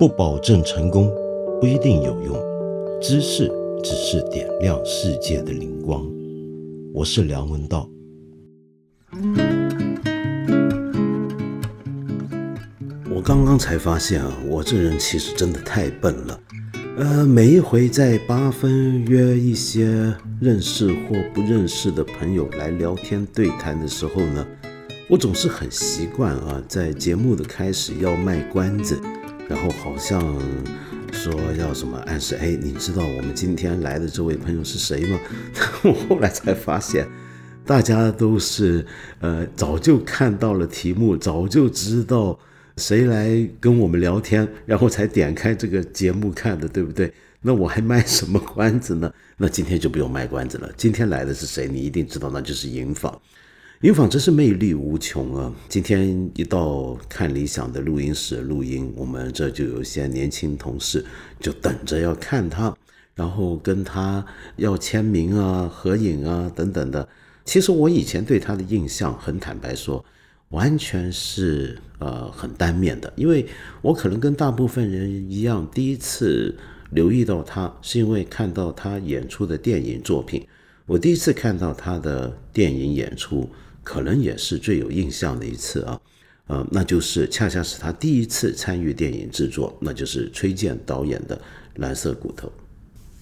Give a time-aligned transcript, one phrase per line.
[0.00, 1.12] 不保证成功，
[1.60, 2.34] 不一定有用。
[3.02, 3.52] 知识
[3.84, 6.10] 只是点亮世界的灵光。
[6.94, 7.86] 我是梁文道。
[13.14, 16.40] 我刚刚才发现啊，我这人其实真的太笨了。
[16.96, 19.84] 呃，每一回在八分约一些
[20.40, 24.46] 认识或不认识的朋友来聊天对谈的时候呢，
[25.10, 28.98] 我总是很习惯啊，在节目的开始要卖关子，
[29.50, 30.22] 然后好像
[31.12, 35.18] 说要什么暗示，哎，你知道我们今天来的这位朋友是谁吗？
[35.82, 37.04] 我后来才发现，
[37.66, 38.86] 大家都是
[39.18, 42.38] 呃早就看到了题目，早就知道。
[42.76, 47.12] 谁来跟我们聊天，然后才点开这个节目看的，对不对？
[47.42, 49.12] 那我还卖什么关子呢？
[49.36, 50.70] 那今天就不用卖关子了。
[50.78, 51.68] 今天来的是谁？
[51.68, 53.20] 你一定知道，那就是银坊。
[53.82, 55.50] 银坊真是魅力无穷啊！
[55.66, 61.02] 今天一到看理想的录音室录音，我们这就有些年轻同事
[61.40, 62.76] 就等着要看他，
[63.14, 64.22] 然后跟他
[64.56, 67.08] 要签名啊、合影啊等等的。
[67.46, 70.04] 其实我以前对他的印象，很坦白说。
[70.50, 73.46] 完全是呃很单面的，因为
[73.82, 76.54] 我可能跟大部分人一样，第一次
[76.90, 80.44] 留意到他是因为看到他演出的电影作品。
[80.86, 83.48] 我第一次看到他的电影演出，
[83.90, 86.00] 可能也是最有印象的一次啊，
[86.46, 91.36] 呃，那就是恰恰是他第一次参与电影制作，那就是崔健导演的
[91.80, 92.46] 《蓝色骨头》。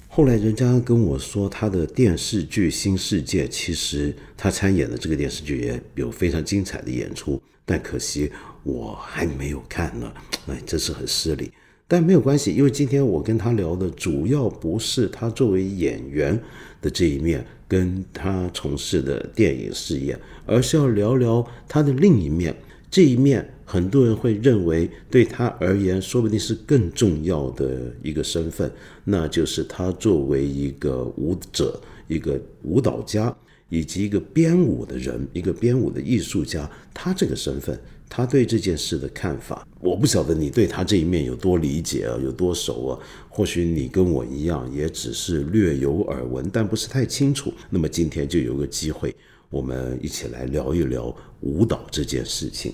[0.08, 8.30] 后来人家跟我说，他的电视剧《新世界》其实他参演的这个电视剧也有非常精彩的演出，但可惜
[8.62, 10.12] 我还没有看呢，
[10.48, 11.50] 哎，真是很失礼。
[11.88, 16.38] 但没有关系，因为今天我跟他聊的主要不是他作为演员
[16.82, 22.54] 的这一面，跟他从事的电影事业，而是要聊聊他的另一面，
[22.90, 23.54] 这一面。
[23.70, 28.72] 很多人会认为，对他而言，说不定是更重要的一个身份，
[29.04, 33.36] 那就是他作为一个舞者、一个舞蹈家，
[33.68, 42.98] 以及一个编舞的人、一个编舞的艺术家，他这个身份，他对这件事的看法，我不晓得你对他这一面有多理解啊，有多熟啊？
[43.28, 47.52] 或许你跟我一样，也只是略有耳闻，但不是太清楚。
[47.70, 49.14] 那么今天就有个机会，
[49.50, 52.72] 我们一起来聊一聊舞蹈这件事情。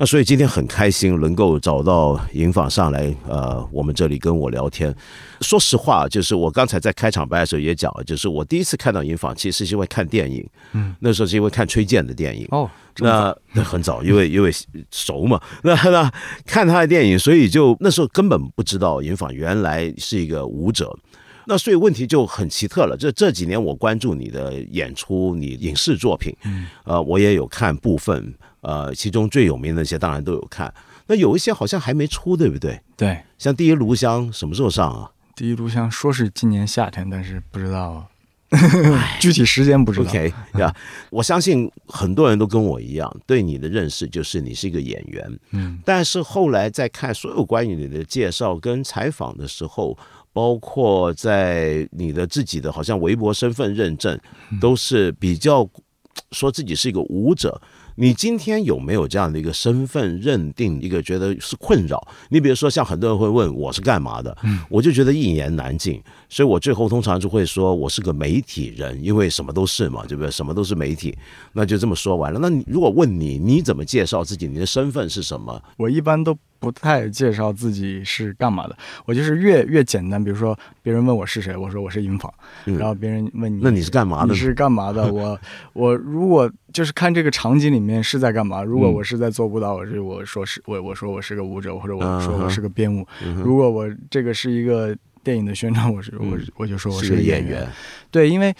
[0.00, 4.96] 那所以今天很开心能够找到银坊上来，呃，我们这里跟我聊天。
[5.42, 12.48] 说实话，就是我刚才在开场白的时候也讲了，就是我第一次看到银坊，其实是因为看电影，嗯，那时候是因为看崔健的电影。
[12.50, 12.66] 哦，
[12.96, 14.50] 那那很早，因为因为
[14.90, 16.10] 熟嘛， 那那
[16.46, 20.90] 看他的电影，所以就那时候根本不知道银坊原来是一个舞者。
[21.46, 22.96] 那所以问题就很奇特了。
[22.98, 28.34] 这这几年我关注你的演出，你影视作品，嗯，呃，我也有看部分。
[28.62, 30.70] 呃，其中最有名的那些当然都有看，
[31.06, 32.78] 那有一些好像还没出，对不对？
[32.94, 35.10] 对，像《第一炉香》什么时候上啊？
[35.34, 38.06] 《第一炉香》说是今年夏天，但是不知道
[39.18, 40.10] 具体时间不知道。
[40.10, 40.30] OK，
[40.60, 40.76] 呀，
[41.08, 45.38] 我相信很多人都跟我一样，对你的认识就是你是一个演员。
[45.52, 49.96] 嗯，但是后来在看所有关于你的介绍跟采访的时候，
[50.32, 54.18] 包括在你的自己的好像微博身份认证，
[54.60, 55.68] 都是比较
[56.32, 57.60] 说自己是一个舞者。
[57.96, 60.80] 你今天有没有这样的一个身份认定？
[60.80, 62.00] 一个觉得是困扰？
[62.30, 64.34] 你比如说，像很多人会问我是干嘛的，
[64.70, 66.00] 我就觉得一言难尽。
[66.26, 70.30] 所以我最后通常就会说我是个媒体人，因为什么都是嘛，对不对？
[70.30, 71.14] 什么都是媒体，
[71.52, 72.38] 那就这么说完了。
[72.40, 74.46] 那你如果问你，你怎么介绍自己？
[74.46, 75.62] 你的身份是什么？
[75.76, 78.76] 我一般都不太介绍自己是干嘛的。
[79.04, 82.32] 我就是越越简单，比如说别人问我是谁，我说我是银坊。
[82.66, 84.32] 然后别人问你，那你是干嘛的？
[84.32, 85.12] 你是干嘛的？
[85.12, 85.36] 我
[85.74, 88.62] 我如果就是看这个场景里面是在干嘛。
[88.62, 93.04] 如果我是在做舞蹈，我是我说是我我说我是个舞者，或者我说我是个编舞。
[93.42, 94.96] 如果我这个是一个。
[95.22, 97.68] 电影的宣传，我是我我就说我是个演员，
[98.10, 98.54] 对，因为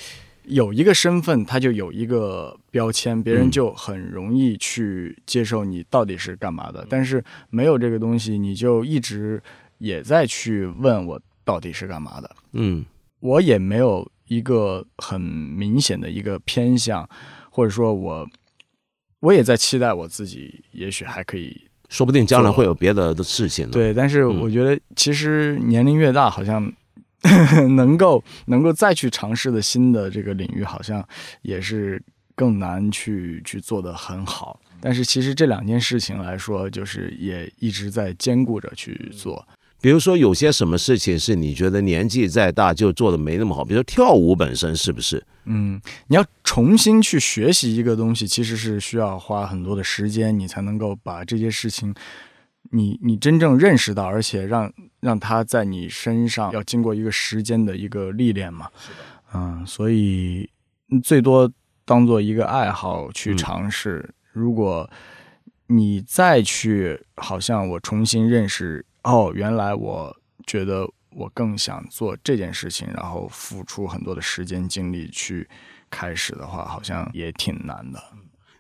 [0.45, 6.87] 有一个身份，他就有一个标签，别人就很容易去接受你到底是干嘛的。
[6.89, 9.43] 但是没有这个东西，你就一直
[9.79, 12.31] 也在去问我到底是干嘛的。
[12.53, 12.85] 嗯，
[13.21, 17.09] 我也没有一个很明显的一个偏向，
[17.51, 18.29] 或者说我
[19.21, 21.61] 我也在期待我自己，也许还可以。
[21.89, 23.69] 说不定将来会有别的的事情。
[23.69, 26.73] 对，但是我觉得其实年龄越大，好像
[27.77, 31.07] 能 够能够再去尝试的新的这个领域，好像
[31.43, 32.03] 也是
[32.35, 34.59] 更难去去做的很好。
[34.81, 39.47] 但是其实这两件事情来说，就是也一直在兼顾着去做。
[39.83, 43.65] 比如说，有些什么事情是你觉得年纪再大就做的没那么好？
[43.65, 45.23] 比如说跳舞本身是不是？
[45.47, 51.95] 嗯，你要重新去学习一个东西，其实是需要花很多的时间，你才能够把这些事情
[52.71, 58.71] 你你真正认识到，而且让让他在你身上要经过一个时间的一个历练嘛。
[58.79, 58.97] 是的，
[59.35, 60.49] 嗯，所以
[61.03, 61.51] 最多
[61.85, 64.15] 当做一个爱好去尝试。
[64.33, 64.89] 如果
[65.67, 75.49] 你再去，好像我重新认识，哦，原来我觉得我更想做这件事情，然后付出很多的时间精力去
[75.91, 78.03] 开始的话，好像也挺难的。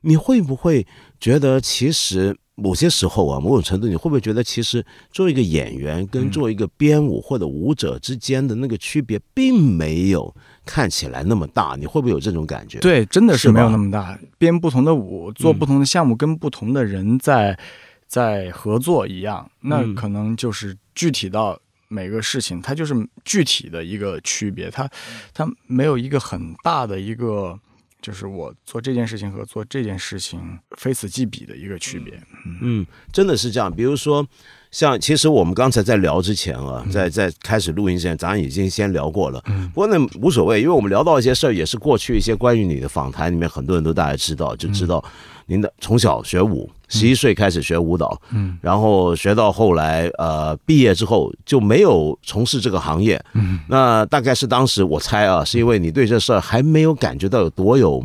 [0.02, 0.86] 你会不会
[1.18, 2.36] 觉得其实？
[2.56, 10.36] 某些时候啊，某种程度，你会不会觉得，其实做一个演员跟做一个编舞或者舞者之间的那个区别，并没有
[10.66, 11.74] 看起来那么大？
[11.78, 12.78] 你会不会有这种感觉？
[12.80, 14.18] 对，真的是没有那么大。
[14.36, 17.58] 编不同的舞，做不同的项目，跟不同的人在
[18.06, 21.58] 在合作一样，那可能就是具体到
[21.88, 22.94] 每个事情，它就是
[23.24, 24.86] 具体的一个区别，它
[25.32, 27.58] 它没有一个很大的一个。
[28.00, 30.40] 就是我做这件事情和做这件事情
[30.76, 32.20] 非此即彼的一个区别。
[32.62, 33.70] 嗯，真的是这样。
[33.70, 34.26] 比如说，
[34.70, 39.42] 像其实我们刚才在聊之前啊，在在开始录音之前，咱已经先聊过了。
[39.46, 45.04] 嗯，不过那无所谓，因为我们聊到一些事儿，也是过去一些关于你的访谈里面，很多人都大家知道，就知道
[45.46, 46.70] 您的从小学舞。
[46.90, 58.04] 十一岁开始学舞蹈，嗯，然后学到后来，呃，毕业之后就没有从事这个行业，嗯，那大概是当时我猜啊，是因为你对这事儿还没有感觉到有多有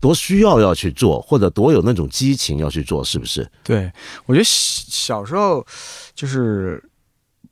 [0.00, 3.48] 多需要要去做，或者多有那种激情要去做，是不是？
[3.62, 3.90] 对，
[4.26, 5.64] 我觉得小时候
[6.14, 6.82] 就是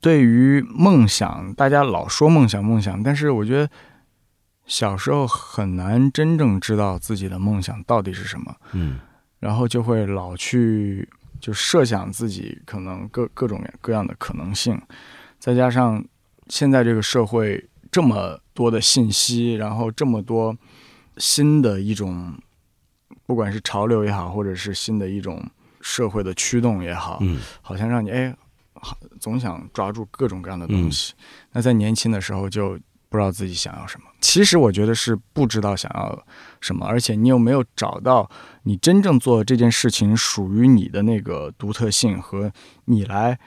[0.01, 3.69] 对于梦想，大家老说梦想梦想，但是我觉得
[4.65, 8.99] 小时候很难真正知道自己的梦想到底是什么，嗯。
[9.39, 11.07] 然后就会老去
[11.39, 14.79] 就设想自己可能各各种各样的可能性，
[15.39, 16.03] 再加上
[16.47, 20.55] 现在这个社会这么多的信息，然后这么多
[21.17, 22.37] 新的一种，
[23.25, 25.43] 不管是潮流也好，或者是新的一种
[25.81, 28.35] 社会的驱动也好，嗯，好像让你哎，
[29.19, 31.13] 总想抓住各种各样的东西。
[31.53, 32.79] 那在年轻的时候就。
[33.09, 36.25] 不知道自己想要什么，其实我觉得是不知道想要
[36.61, 38.29] 什么，而且你有没有找到
[38.63, 42.51] 你真正做这件事情属于你的那个独特性和
[42.85, 43.39] 你来。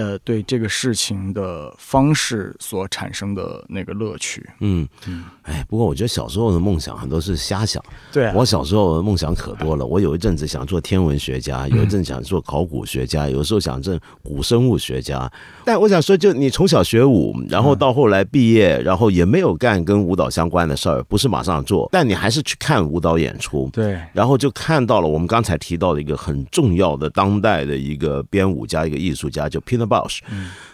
[0.00, 7.84] 呃，对这个事情的方式所产生的那个乐趣，嗯嗯，哎，不过我觉得小时候的梦想很多是瞎想。
[8.10, 9.84] 对，我小时候的梦想可多了。
[9.84, 15.30] 我有一阵子想做天文学家，有一阵想做考古学家，有时候想做古生物学家。
[15.66, 23.68] 但我想说，就你从小学舞，然后到后来毕业，然后也没有干跟舞蹈相关的事儿，不是马上做，但你还是去看舞蹈演出。
[23.70, 29.89] 对，然后就看到了我们刚才提到的一个很重要的当代的一个编舞家，一个艺术家，就 Peter。
[29.90, 30.20] Bosch，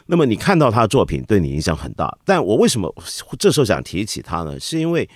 [0.04, 2.94] 那么你看到他的作品对你影响很大，但我为什么
[3.38, 4.60] 这时候想提起他呢？
[4.60, 5.08] 是因为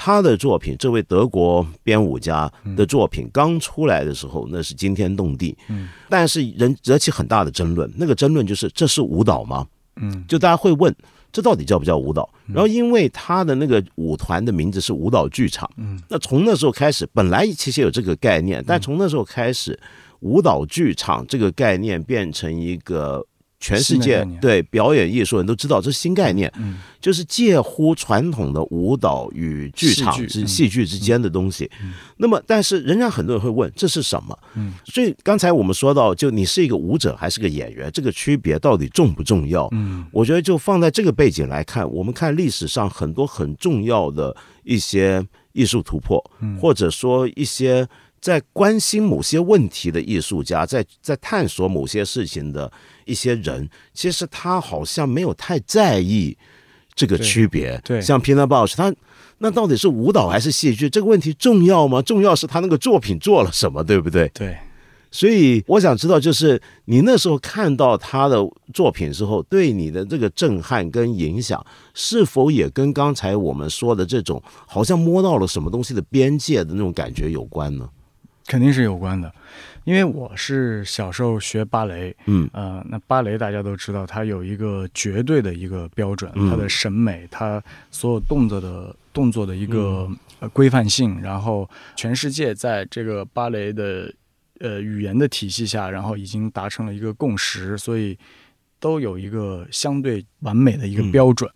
[0.00, 9.66] 他的作品，这位德国编舞家的作品刚出来的时候，那是惊天动地，嗯，但是人惹起很大的争论，那个争论就是这是舞蹈吗？
[9.96, 10.94] 嗯，就大家会问
[11.32, 12.30] 这到底叫不叫舞蹈？
[12.46, 19.76] 然后因为他的那个舞团的名字是舞蹈剧场，嗯，那从那时候开始，本来其实有这个概念，但从那时候开始，
[20.20, 23.26] 舞蹈剧场这个概念变成一个。
[23.60, 26.52] 全世界对表演艺术人都知道，这是新概念，
[27.00, 31.68] 就是介乎传统的舞蹈与剧场之戏剧之间的东西。
[32.18, 34.38] 那么，但是仍然很多人会问这是什么？
[34.54, 39.68] 嗯，所以刚才我们说到，就你是一个舞者还是个演员，这个区别到底重不重要？
[39.72, 46.22] 嗯，我觉得就放在这个背景来看，我们看历史上很多很重要的一些艺术突破，
[46.60, 47.88] 或者说一些
[48.20, 52.70] 在关心某些问题的艺术家，在在探索某些事情的。
[53.08, 56.36] 一些人其实他好像没有太在意
[56.94, 58.94] 这个区别，对，像 Peter Bosch，他
[59.38, 60.90] 那到底是舞蹈还是戏剧？
[60.90, 62.02] 这个问题重要吗？
[62.02, 64.28] 重要是他那个作品做了什么，对不对？
[64.34, 64.58] 对，
[65.10, 77.88] 所以我想知道，就是你那时候看到他的作品之后，对你的这个震撼跟影响，是否也跟刚才我们说的这种好像摸到了什么东西的边界的那种感觉有关呢？
[78.48, 79.32] 肯定是有关的。
[79.84, 90.06] 因为我是小时候学芭蕾，嗯，呃，那芭蕾大家都知道，它有一个绝对的一个标准，它的审美，它所有动作的动作的一个
[90.52, 94.12] 规范性，然后全世界在这个芭蕾的
[94.60, 98.18] 呃语言的体系下，然后已经达成了一个共识，所以
[98.78, 101.50] 都有一个相对完美的一个标准。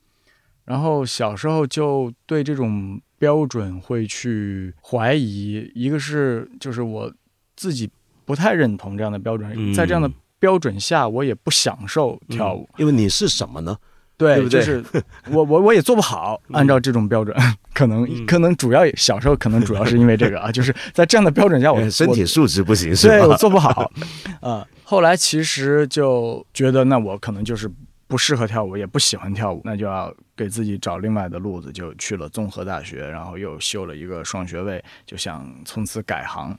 [0.64, 7.14] 然后小时候就对这种标准会去怀疑，一个是就是我
[7.54, 7.88] 自己。
[8.24, 12.68] 不太认同这样的标准，在这样的标准下，我也不享受跳舞。
[12.78, 13.76] 因为你是什么呢？
[14.16, 14.82] 对，就是
[15.30, 16.40] 我我我也做不好。
[16.52, 17.36] 按照这种标准，
[17.74, 23.18] 可能可能主要小时候可能主要是因为这个啊，就是在这样的标准下，我身体素质不行，是吧？
[23.18, 23.90] 对我做不好
[24.40, 24.66] 啊。
[24.84, 27.68] 后来其实就觉得，那我可能就是
[28.06, 36.58] 不适合跳舞，也不喜欢跳舞，那就要给自己找另外的路子，就去了综合大学，然后又修了一个双学位，就想从此改行。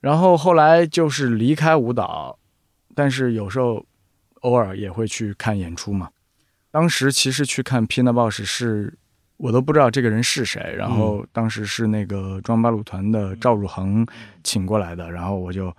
[0.00, 2.38] 然后后来就是离开舞蹈，
[2.94, 3.84] 但是有时候
[4.40, 6.10] 偶尔也会去看演出嘛。
[6.70, 8.96] 当时其实去看 Pina Bausch 是。
[9.42, 14.06] 我都不知道这个人是谁，然后当时是那个庄八路团的赵汝恒
[14.44, 15.74] 请过来的，然后我就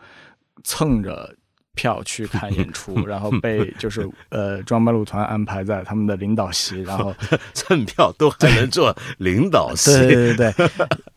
[0.63, 1.31] 蹭着
[1.74, 7.16] 票去看演出， 然后被就是 呃装扮路团安排在他们的领导席， 然后
[7.54, 10.70] 蹭票都还能坐领导席，对对对对，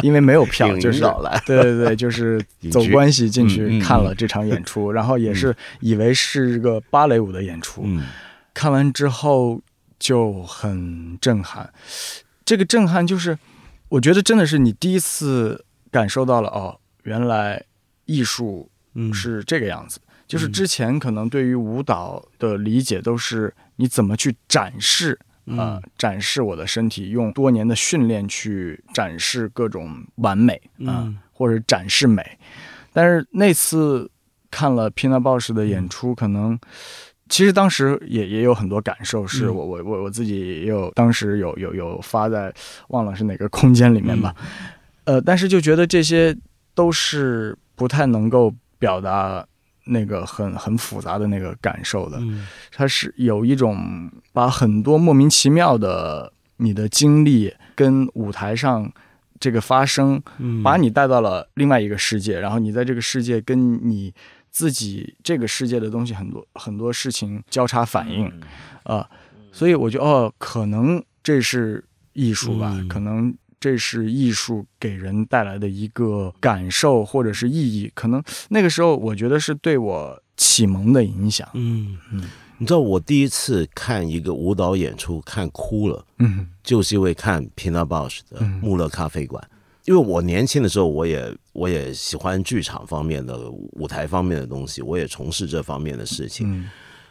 [0.03, 1.01] 因为没有票，就是
[1.45, 7.85] 对对对，就是走关系进去看了这场演出，然后也是以为是个芭蕾舞的演出，
[8.53, 9.61] 看完之后
[9.99, 11.73] 就很震撼。
[12.45, 13.37] 这个震撼就是，
[13.89, 17.65] 我觉得真的是你第一次感受到了哦，原来
[18.05, 18.71] 艺术
[19.13, 19.99] 是这个样子。
[20.27, 25.19] 就是之前可能对于舞蹈的理解都是你怎么去展示
[25.57, 32.39] 啊，展示我的身体，用多年的训练去展示各种完美啊，或者展示美。
[32.93, 34.11] 但是那次
[34.51, 36.59] 看了 Pina Bausch 的演出，可能。
[37.31, 42.53] 其实当时也也有很多感受，是我我我我自己也有，当时有有有发在
[42.89, 44.35] 忘了是哪个空间里面吧，
[45.05, 46.37] 呃，但是就觉得这些
[46.75, 49.45] 都是不太能够表达
[49.85, 52.21] 那个很很复杂的那个感受的，
[52.71, 58.91] 它是有一种把很多莫名其妙的你的经历跟舞台上
[59.39, 60.23] 这个发生，
[60.63, 64.13] 把你带到了另外一个世界，然后你在这个世界跟你。
[64.55, 68.33] 自己这个世界的东西很多很多事情交叉反应，
[68.85, 69.05] 啊，
[69.51, 73.35] 所以我觉得哦，可能这是艺术吧，可能
[73.65, 81.49] 这是艺术给人带来的一个感受或者是意义，可能那个时候我觉得是对我启蒙的影响。
[81.55, 82.29] 嗯嗯，
[82.59, 89.43] 你知道我第一次看一个舞蹈演出看哭了，嗯，就是因为看 Pina Bausch 的穆勒咖啡馆。
[89.87, 96.47] 因为我年轻的时候，我也我也喜欢剧场方面的舞台方面的东西，我也从事这方面的事情。
[96.53, 96.69] 嗯，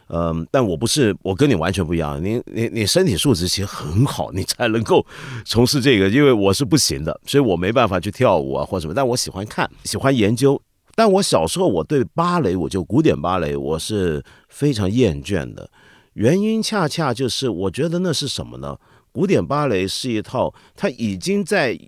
[0.08, 2.22] 嗯但我不是，我跟你完全不一样。
[2.22, 5.04] 你你你身体素质其实很好，你才能够
[5.44, 6.08] 从事这个。
[6.08, 8.94] 因为我是不行的，所以我没办法去跳舞啊或什么。
[8.94, 10.60] 但我喜欢看，喜欢研究。
[10.94, 15.68] 但我小时候我对芭蕾，我就古典芭蕾，我是非常厌倦的。
[16.12, 18.78] 原因恰恰就是我觉得那是什么呢？
[19.12, 21.78] 古典芭蕾是一套，它已经在。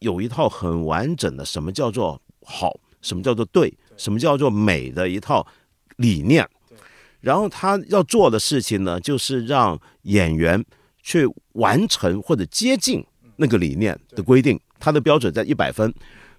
[0.00, 5.44] 有一套很完整的什么叫做好，什么叫做对，什么叫做美的一套
[5.96, 6.46] 理念。
[7.20, 10.64] 然后他要做的事情呢，就是让演员
[11.02, 13.04] 去完成或者接近
[13.36, 14.58] 那个理念的规定。
[14.78, 15.92] 他的标准在一百分，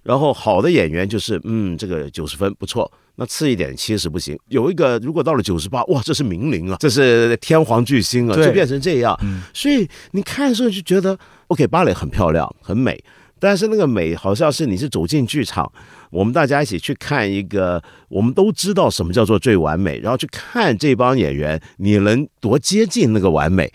[0.04, 2.90] 然后好的演员就是嗯，这个九十分不错。
[3.16, 4.38] 那次一点七十不行。
[4.46, 9.18] 有一个如果到了九十八，哇，这是名伶啊，这是天皇巨星啊，就变成这样。
[9.52, 11.18] 所以你看的时候就觉得
[11.48, 13.02] ，OK，芭蕾很漂亮，很美。
[13.40, 15.70] 但是那个美好像是你是走进剧场，
[16.10, 23.72] 我们大家一起去看一个，我们都知道什么叫做最完美，然后去看这帮演员，你能多接近那个完美？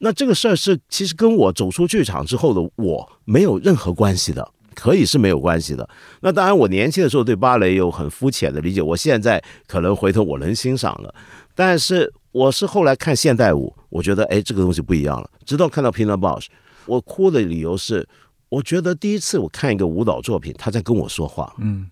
[0.00, 5.88] 那这个事儿是其实跟我走出剧场之后的我没有任何关系的，可以是没有关系的。
[6.20, 11.14] 那当然，我年轻的时候对芭蕾有很肤浅的理解，我现在可能回头我能欣赏了。
[11.54, 15.30] 但是我是后来看现代舞，我觉得哎，这个东西不一样了。
[15.46, 16.48] 直到看到 Pina Bausch，
[16.84, 18.06] 我哭的理由是。
[18.48, 21.90] 我觉得第一次我看一个舞蹈作品，他在跟我说话，嗯，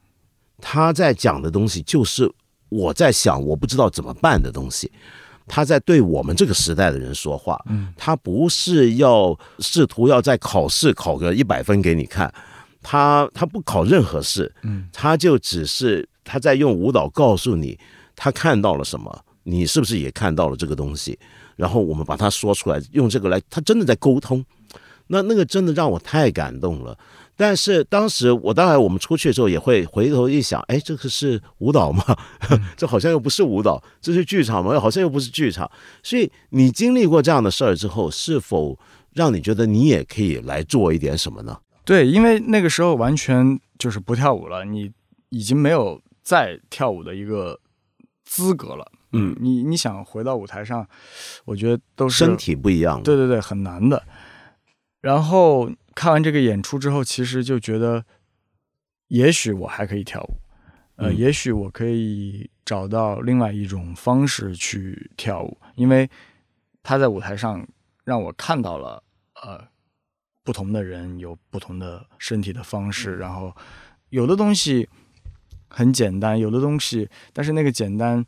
[0.59, 2.31] 他在讲的东西就是
[2.69, 4.91] 我在想我不知道怎么办的东西，
[5.49, 12.33] 他在对我们这个时代的人说话，嗯，他不是要试图要在考试考个一百分给你看，
[12.81, 17.77] 他他不考任何事，嗯，他就只是他在用舞蹈告诉你
[18.15, 21.19] 他看到了什么，你是不是也看到了这个东西，
[21.57, 24.45] 然后我们把它说出来，用这个来，他真的在沟通。
[25.09, 26.97] 那那个真的让我太感动了，
[27.37, 32.03] 但是当时我当然我们出去的时候也会回头一想，哎，这个是舞蹈吗？
[32.77, 34.79] 这好像又不是舞蹈，这是剧场吗？
[34.81, 35.71] 好像又不是剧场。
[36.03, 38.79] 所以你经历过这样的事儿之后，是否
[39.13, 41.59] 让你觉得你也可以来做一点什么呢？
[41.85, 44.91] 对，因为那个时候完全就是不跳舞了，你
[45.29, 47.61] 已经没有再跳舞的一个
[48.25, 48.91] 资格了。
[49.13, 50.85] 嗯，你你想回到舞台上，
[51.45, 53.03] 我觉得都是身体不一样。
[53.03, 54.03] 对对对，很难的。
[55.05, 58.07] 然后看完这个演出之后，其实就觉得，
[59.09, 60.37] 也许我还可以跳舞，
[60.97, 66.09] 呃，也许我可以找到另外一种方式去跳舞，因为
[66.83, 67.69] 他在舞台上
[68.03, 69.03] 让我看到了，
[69.43, 69.63] 呃，
[70.43, 73.55] 不同的人有不同的身体的方式，然后
[74.09, 74.89] 有的东西
[75.69, 78.25] 很简单，有的东西，但是那个简单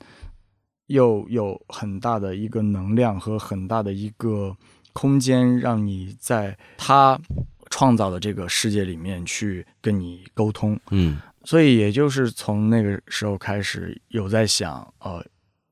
[0.88, 4.54] 又有很大的一个能量和很大的一个
[4.96, 7.20] 空间，让你在他
[7.68, 10.80] 创造的这个世界里面去跟你沟通。
[10.90, 15.22] 嗯，所以也就是从那个时候开始，有在想，呃，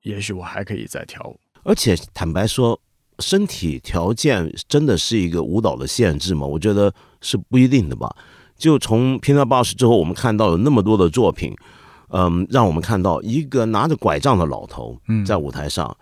[0.03, 1.41] 也许我还可以再跳舞。
[1.63, 2.79] 而且坦白说，
[3.21, 6.47] 身体条件真的是一个舞蹈的限制吗？
[6.47, 8.15] 我觉得是不一定的吧。
[8.59, 11.57] 就从《p i n a Boss》之后，我们看到有那么多的作品，
[12.11, 15.97] 嗯，让我们看到一个拿着拐杖的老头在舞台上，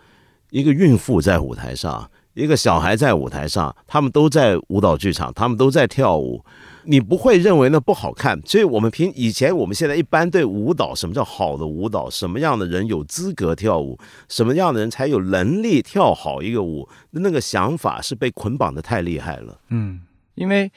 [0.49, 6.43] 一个孕妇在舞台上，一个小孩在舞台上，他们都在舞蹈剧场，他们都在跳舞。
[6.85, 12.09] 你不会认为那不好看，所以我们平以前我们现在一般对舞蹈，什么叫好的舞蹈？
[12.09, 13.97] 什么样的人有资格跳舞？
[14.27, 16.89] 什么样的人才有能力跳好一个舞？
[17.11, 19.57] 那个想法是被捆绑的太厉害了。
[19.69, 20.01] 嗯，
[20.35, 20.69] 因为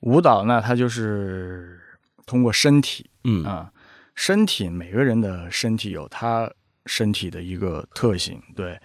[0.00, 1.80] 舞蹈呢，它就是
[2.24, 3.72] 通过身体，嗯啊，
[4.14, 6.48] 身体每个人的身体有他
[6.86, 8.40] 身体的一个特性。
[8.54, 8.78] 对，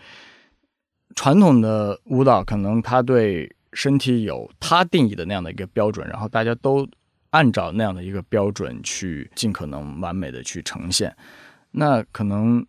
[1.15, 3.53] 传统的舞蹈可能他对。
[3.75, 6.87] 身体有他定义的那样的一个标准，然后大家都
[7.31, 11.11] 按照那样的一个标准去尽可能完美的去呈现。
[11.71, 12.63] 那可能，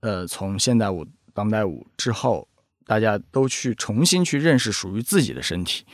[0.00, 2.48] 呃，从现代舞、当代舞之后，
[2.86, 5.84] 大家都去重新去认识属于自己的身体，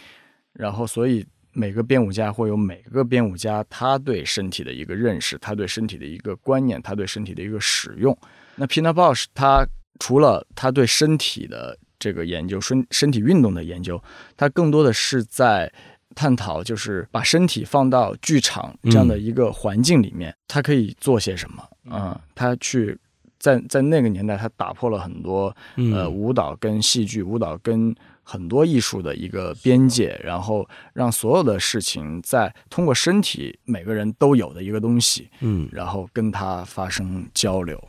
[0.52, 8.16] 然后所以每个编舞家会有每个编舞家他对身体的一个认识，他对身体的一个观念，他对身体的一个使用。
[8.54, 9.66] 那 Pina Bausch 他
[9.98, 14.02] 除了他对身体的这个研究身身体运动的研究，
[14.36, 15.72] 他更多的是在
[16.14, 22.20] 探讨，就是把身体放到剧场这样的一个环境里面，他可以做些什么啊？
[22.34, 22.98] 他去
[23.38, 25.54] 在在那个年代，他打破了很多
[25.92, 37.82] 呃舞蹈跟戏剧、舞蹈跟很多艺术的一个边界，然后让所有的事情在通过身体每个人都有的一个东西，嗯，然后跟他发生交流。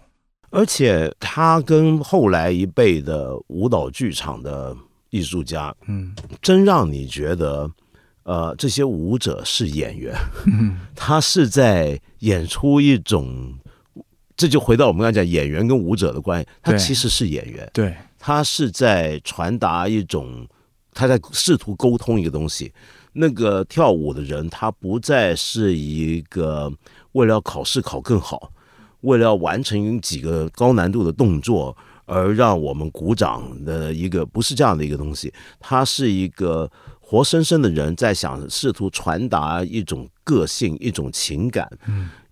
[0.51, 4.75] 而且他跟后来一辈的舞蹈剧场的
[5.09, 7.70] 艺术家，嗯，真让你觉得，
[8.24, 10.16] 呃，这些舞者是演员，
[10.96, 13.53] 他是在演出一种，
[14.35, 20.48] 这就回到我们刚才讲演员跟舞者的关系，他其实是演员，对，他是在传达一种，
[20.94, 22.72] 他在试图沟通一个东西。
[23.12, 26.72] 那个跳舞的人，他不再是一个
[27.14, 28.51] 为了考试考更好。
[29.01, 35.31] 为了要完成几个高难度的动作而让我们鼓掌的一个，不是这样的一个东西。
[35.59, 41.70] 他是一个活生生的人，在想试图传达一种个性、一种情感、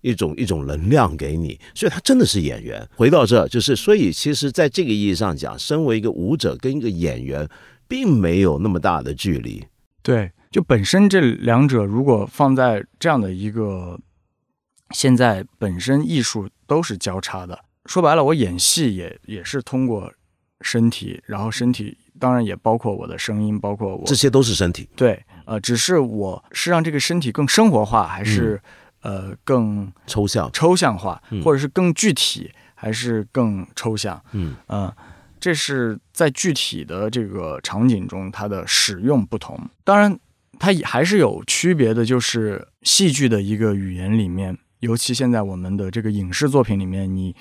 [0.00, 1.58] 一种一种能量给你。
[1.74, 2.86] 所以，他真的是演员。
[2.96, 7.48] 回到这，就是所以，其实，在这个意义上讲，身为一个舞者跟一个演员，
[7.86, 9.64] 并没有那么大的距离。
[10.02, 13.98] 对，就本身这两者，如果放在这样的一个。
[14.90, 20.12] 现在本身艺术都是交叉的，说白了，我演戏也也是通过
[20.62, 24.88] 身体，然后身体当然也包括我的声音，包括我这些都是身体。
[24.96, 28.60] 对，呃，只是我是让这个身体更生活化，还是
[29.02, 34.20] 呃更抽象抽象化，或者是更具体，还是更抽象？
[34.32, 34.92] 嗯嗯，
[35.38, 39.58] 这是在具体的这个场景中它的使用不同。
[39.84, 40.18] 当然，
[40.58, 44.56] 它也还是有区别的，就是戏剧的一个语言里面。
[44.80, 47.34] 尤其现在我们的这个影视作品里面，你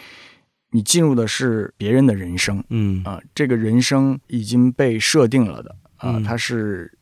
[0.71, 6.97] 你进入的是别人的人生，嗯啊，这个人生已经被设定了的啊，它是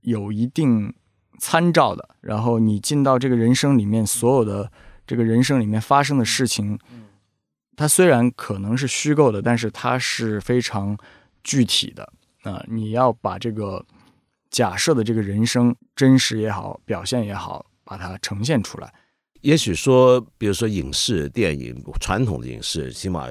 [0.00, 0.92] 有一定
[1.38, 2.16] 参照的。
[2.20, 4.70] 然后你进到这个人生里面，所有的
[5.06, 6.78] 这个人生里面发生的事情，
[7.76, 10.96] 它虽然可能是虚构的，但是它是非常
[11.44, 12.12] 具体的
[12.42, 12.64] 啊。
[12.66, 13.84] 你要把这个
[14.50, 18.92] 假设的这个人生真实也好，表现也好，把它呈现出来。
[19.42, 23.28] 也许说，比如说影视、电影，传统的影视，起码，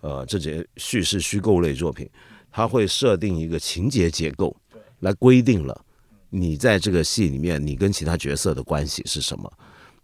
[0.00, 2.08] 呃，这些叙事虚构类作品，
[2.50, 4.56] 它会设定一个情节结构，
[5.00, 5.84] 来规定了
[6.30, 9.52] 你在这个戏里面，你跟其他角色的关系是什么。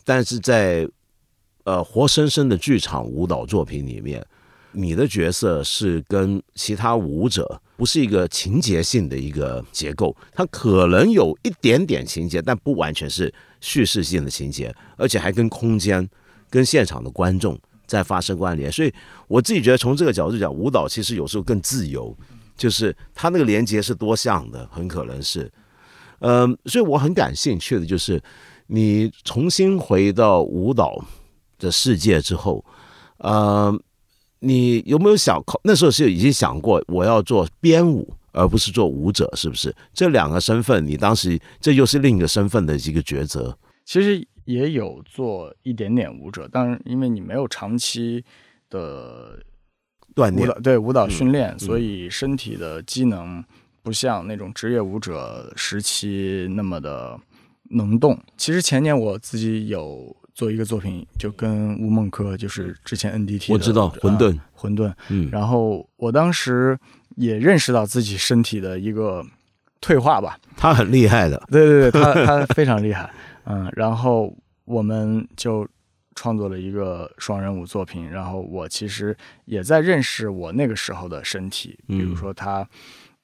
[0.04, 0.86] 但是在
[1.64, 4.24] 呃活生生的剧场舞蹈作品里面，
[4.72, 13.32] 你的角色是跟其他舞者不是一个情节性的一个结构，它可能有一点点情节，但不完全是。
[13.64, 16.06] 叙事性的情节，而且还跟空间、
[16.50, 18.92] 跟现场的观众在发生关联，所以
[19.26, 22.14] 我自己觉得从这个角度讲，舞蹈其实有时候更自由，
[22.58, 25.50] 就是它那个连接是多项的，很可能是，
[26.18, 28.22] 嗯，所以我很感兴趣的就是
[28.66, 31.02] 你重新回到舞蹈
[31.58, 32.62] 的世界之后，
[33.16, 33.74] 呃，
[34.40, 38.12] 你有没有想那时候是已经想过我要做编舞？
[38.34, 40.86] 而不是做舞者，是不是这两个身份？
[40.86, 43.56] 你当时这又是另一个身份的一个抉择。
[43.84, 48.24] 其实也有做一点点舞者，但是因为你没有长期
[48.68, 49.38] 的
[50.14, 53.42] 锻炼，对舞蹈训练，所以身体的机能
[53.82, 57.18] 不像那种职业舞者时期那么的
[57.70, 58.18] 能动。
[58.36, 66.78] 其实前年我自己有做一个作品，就跟吴孟科，就是之前 NDT，我知道混沌，混沌，嗯，然后我当时
[67.16, 69.24] 也认识到自己身体的一个
[69.80, 70.38] 退化吧。
[70.56, 73.10] 他很厉害的，对对对，他 他非常厉害，
[73.44, 75.66] 嗯，然后我们就。
[76.16, 79.14] 创作了一个双人舞作品，然后我其实
[79.46, 82.64] 也在认识我那个时候的身体，比如说他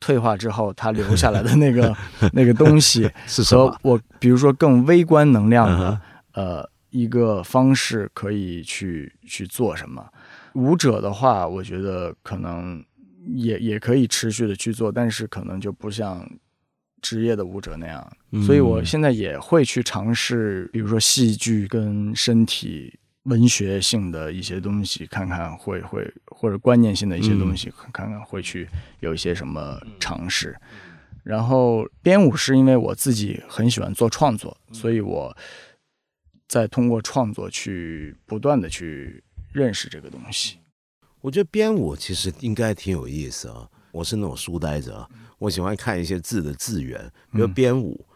[0.00, 1.96] 退化之后他留下来的那个
[2.34, 3.08] 那个东西，
[3.48, 6.00] 和我比如说更微观能量的
[6.32, 10.04] 呃一个方式可以去去做什么。
[10.54, 12.84] 舞者的话，我觉得可能
[13.26, 16.28] 也也可以持续的去做，但是可能就不像。
[17.02, 28.68] 职业的舞者那样，所以我现在也会去尝试，比如说戏剧跟身体文学性的一些东西，看看会会或者观念性的一些东西，看看会去
[29.00, 30.54] 有一些什么尝试。
[31.24, 35.34] 然后编舞是因为我自己很喜欢做创作，所以我
[36.48, 40.58] 在通过创作去不断的去认识这个东西。
[41.20, 43.68] 我觉得编舞其实应该挺有意思啊。
[43.92, 48.06] 我是那种书呆子啊，我喜欢看一些字的字源，比如编舞，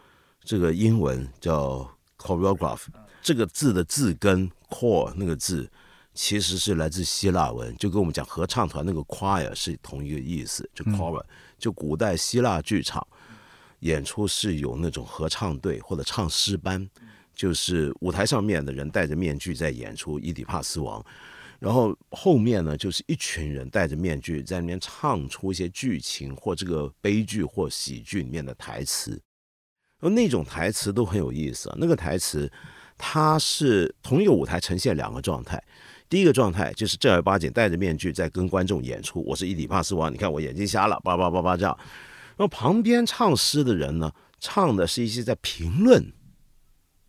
[0.43, 1.85] 这个英文叫
[2.17, 2.83] choreograph，
[3.21, 5.69] 这个字的字根 core 那个字
[6.13, 11.21] 其实是来自希腊文，就跟我们讲合唱团那个 choir 是同一个意思，就 choir，
[11.59, 13.05] 就古代希腊剧场
[13.81, 16.89] 演出是有那种合唱队或者唱诗班，
[17.35, 21.01] 就是舞台上面的人戴着面具在演出《伊底帕斯王》。
[21.59, 29.21] 然后后面呢，就是一群人戴着面具在那边唱出一些剧情或这个悲剧或喜剧里面的台词，
[29.99, 31.75] 而那种台词都很有意思啊。
[31.79, 32.51] 那个台词，
[32.97, 35.61] 它是同一个舞台呈现两个状态。
[36.07, 41.75] 第一个状态就是正儿八经戴着面具在跟观众演出，我是伊底帕斯王，你看我眼睛瞎了，叭叭叭叭这样。
[42.37, 46.13] 然后旁边唱诗的人呢，唱的是一些在评论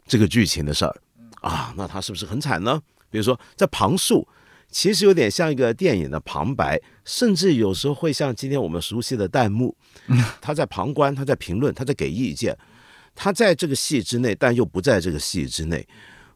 [0.07, 1.03] 这个剧情的事儿
[1.43, 2.81] 啊，那他是不是很惨呢？
[3.11, 4.27] 比如说在旁述。
[4.69, 9.75] 其实有点像一个电影的旁白，甚至有时候会像今天我们熟悉的弹幕。
[10.43, 12.55] 他在旁观，他在评论，他在给意见。
[13.15, 15.87] 他在这个戏之内，但又不在这个戏之内。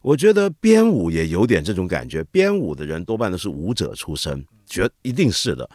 [0.01, 2.23] 我觉得编舞也有点这种感觉。
[2.31, 5.69] 编舞的人多半都是舞者出身，觉一定是的。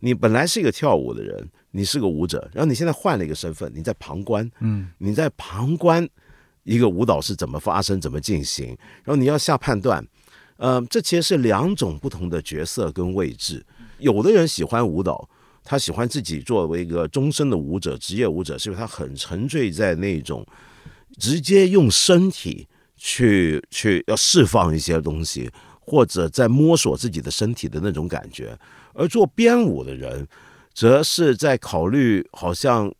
[0.00, 4.50] 你本来是一个跳舞的人，你是个舞者，然后你现在换了一个身份，你在旁观。
[4.60, 6.08] 嗯，你在旁观
[6.64, 8.68] 一个舞蹈是怎么发生、怎么进行，
[9.04, 10.04] 然后你要下判断。
[10.58, 13.64] 呃，这其实是两种不同的角色跟位置。
[13.98, 15.28] 有的人喜欢舞蹈，
[15.64, 20.46] 他喜欢自己作为一个终身的舞者、职业舞者，是因为他很沉醉在那种
[21.18, 28.58] 直接用身体去去要释放一些东西，或者在摸索自己的身体的那种感觉。
[28.94, 30.26] 而做编舞的人，
[30.74, 32.92] 则是在考虑好像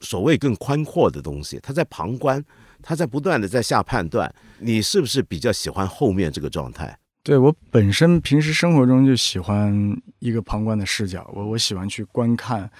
[0.00, 2.44] 所谓更宽阔的东西，他在旁观，
[2.82, 4.30] 他在不断的在下判断。
[4.58, 6.98] 你是不是比较喜欢后面这个状态？
[7.26, 12.70] 对我本身平时生活中就喜欢一个旁观的视角，我我喜欢去观看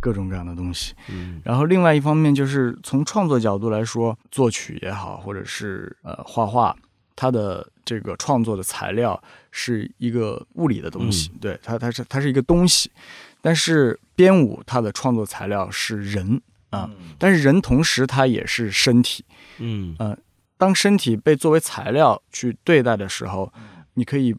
[0.00, 0.94] 各种各样的东西。
[1.08, 6.76] 嗯，然后另外一方面就是从创作角度来说，作曲也好，或者是呃画画，
[7.16, 12.88] 它的这个创作的材料是一个物理的东西，对它它是它是一个东西。
[13.40, 19.24] 但是编舞它的创作材料是人啊，但是人同时它也是身体，
[19.58, 20.16] 嗯呃。
[20.58, 23.52] 当身体被作为材料去对待的时候，
[23.94, 24.34] 你可以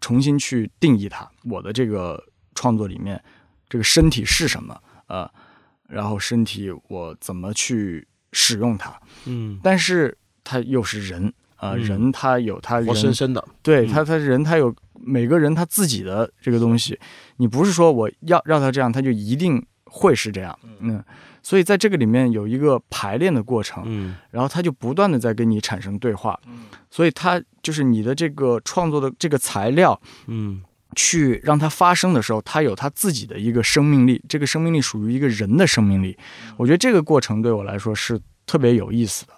[0.00, 1.30] 重新去定义它。
[1.44, 2.22] 我的这个
[2.54, 3.22] 创作里面，
[3.68, 4.76] 这个身体是什么？
[5.06, 5.30] 呃，
[5.88, 9.00] 然后身体我怎么去使用它？
[9.26, 16.98] 嗯，但是它又是人啊，人他有他活生生的，对他，他人他有每个人他自己的这个东西。
[17.36, 20.58] 你不是说我要让他这样，他就一定会是这样。
[20.78, 21.04] 嗯。
[21.42, 30.60] 所以在这个里面有一个排练的过程，嗯，然后他就不断的在跟你产生对话，嗯，所以他就是你的这个创作的这个材料，嗯，
[30.94, 36.14] 去让它发生的时候，它有它自己的一个生命力，这个生命力属于一个人的生命力，
[36.58, 39.32] 我觉得这个过程对我来说是特别有意思的。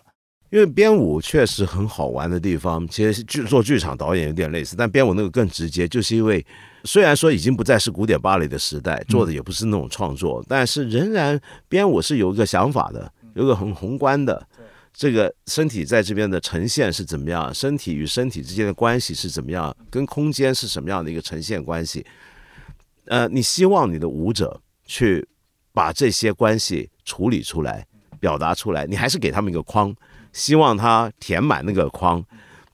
[0.53, 6.45] 因为编舞确实很好玩的地方，其实剧做剧场导演有点类似，但编舞那个更直接，就是因为
[6.85, 14.47] 虽然说已经不再是古典芭蕾的时代，做的也不是那种创作，但是仍然编舞是有一个想法的，有个很宏观的，
[14.93, 22.05] 这个身体在这边的呈现是怎么样，身体与身体之间的关系是怎么样，跟空间是什么样的一个呈现关系，
[23.07, 25.27] 呃，你希望你的舞者去
[25.73, 27.87] 把这些关系处理出来、
[28.21, 29.97] 表达出来，你还是给他们一个框。
[30.33, 32.25] 希望他填满那个框，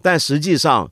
[0.00, 0.90] 但实际上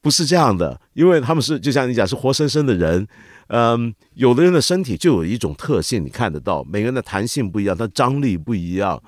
[0.00, 3.06] 不是这样的，因为他们是就像你讲是活生生的人，
[3.48, 9.02] 嗯，有的人的身体就有一种特性，你看得到，每个人的弹性不一样，他张力不一样，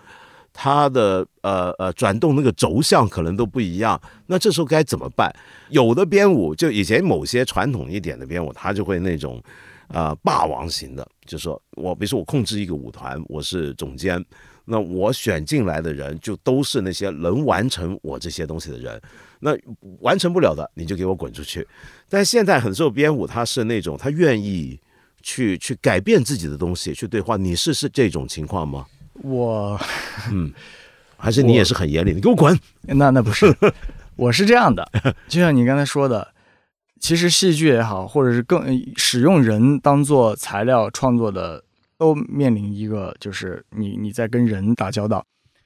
[0.52, 5.34] 他的呃呃转动那个轴向可能都不一样，那这时候该怎么办？
[5.70, 9.42] 有的编舞就以前某些传统一点的编舞，他就会那种。
[9.88, 14.20] 啊，霸王型的，就是说我，比如说我控制一个舞团，我是总监，
[14.66, 19.00] 那我选进来的人就都是那些能完成我这些东西的人，
[19.40, 19.57] 那
[20.00, 21.66] 完成不了的，你就给我滚出去。
[22.09, 24.79] 但现在很受编舞，他是那种他愿意
[25.22, 27.37] 去去改变自己的东西，去对话。
[27.37, 28.85] 你是是这种情况吗？
[29.22, 29.81] 我，
[30.31, 30.52] 嗯，
[31.16, 32.59] 还是你也是很严厉，你给我滚。
[32.83, 33.57] 那那不是，
[34.16, 34.87] 我是这样的，
[35.29, 36.35] 就像你刚才说的。
[36.98, 41.62] 其实戏剧也好，或者是更使用人当做材料创作的，
[41.98, 45.24] 都面临一个就是你你在跟人打交道。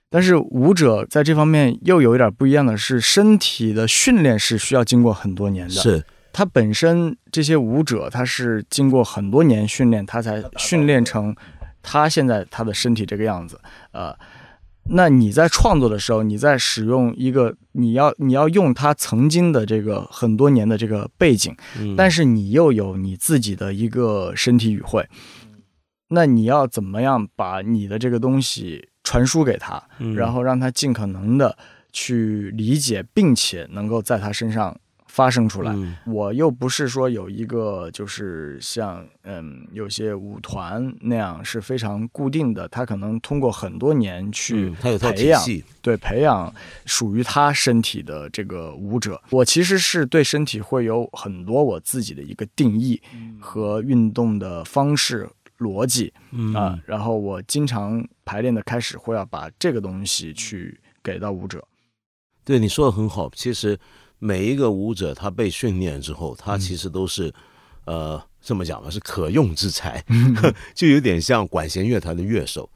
[0.08, 5.74] 但是舞者在这方面又有一点不一样的是，身体的训练是需要经过很多年的。
[5.74, 11.34] 是，他本身这些舞者他是经过很多年训练，他才训练成
[11.82, 13.60] 他现在他的身体这个样子。
[13.92, 14.16] 呃。
[14.92, 21.54] 那你在创作的时候，你在使用一个，你要你要用他曾经的这个很多年的这个背景，
[21.96, 25.06] 但是你又有你自己的一个身体语汇，
[26.10, 29.82] 那你要怎么样把你的这个东西传输给他，
[30.14, 31.56] 然后让他尽可能的
[31.92, 34.78] 去理解，并且能够在他身上。
[35.12, 35.74] 发生出来，
[36.06, 45.42] 我又不是说有一个，就是像嗯，有些舞团那样是非常固定的，他可能通过很多年去培养，
[45.82, 46.54] 对培养
[46.86, 49.20] 属于他身体的这个舞者。
[49.30, 53.02] 我其实是对身体会有很多我自己的一个定义
[53.40, 55.28] 和运动的方式
[55.60, 56.12] 逻辑
[56.56, 61.64] 啊，然后我经常排练的开始会要把这个东西去给到舞者。
[62.44, 63.78] 对你说的很好，其实。
[64.22, 67.32] 每一个舞者，他被训练之后，他其实都是，
[67.86, 70.04] 呃，这么讲吧，是可用之才，
[70.76, 72.68] 就有点像管弦乐团的乐手。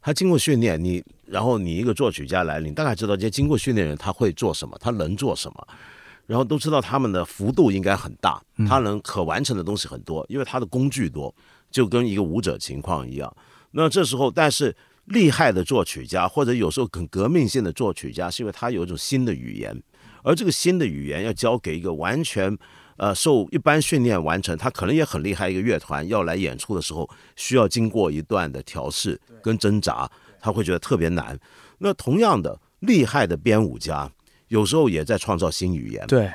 [0.00, 5.66] 他经过训练，你然后你一个作曲家来，你大概知道这些经过训练人他会做什么，他能做什么，
[6.28, 11.34] 然后都知道他们的幅度应该很大，他能可完成的东西很多，因为他的工具多，
[11.72, 13.34] 就跟一个舞者情况一样。
[13.72, 19.82] 那这时候，但是厉害的作曲家，或者有时候很革命性的作曲家，是因为他有一种新的语言。
[20.22, 22.56] 而这个新的语言要交给一个完全，
[22.96, 30.08] 呃，受一般训练完成，他可能也很厉害一个乐团要来演出的时候，需要经过一段的调试跟挣扎，
[30.40, 31.36] 他会觉得特别难。
[31.78, 34.08] 那同样的，厉害的编舞家
[34.46, 36.06] 有时候也在创造新语言。
[36.06, 36.30] 对，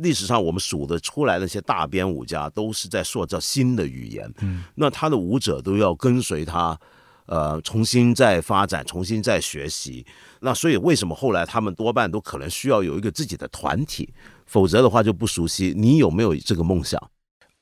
[0.00, 4.32] 历史上我们数得出来那些大编舞家都是在塑造新的语言。
[4.40, 6.78] 嗯，那他的舞者都要跟随他。
[7.26, 10.04] 呃，重新再发展，重新再学习。
[10.40, 14.12] 那所以为什么后来他们多半都可能需要有一个自己的团体，
[14.44, 15.72] 否则的话就不熟悉。
[15.74, 17.00] 你有没有这个梦想？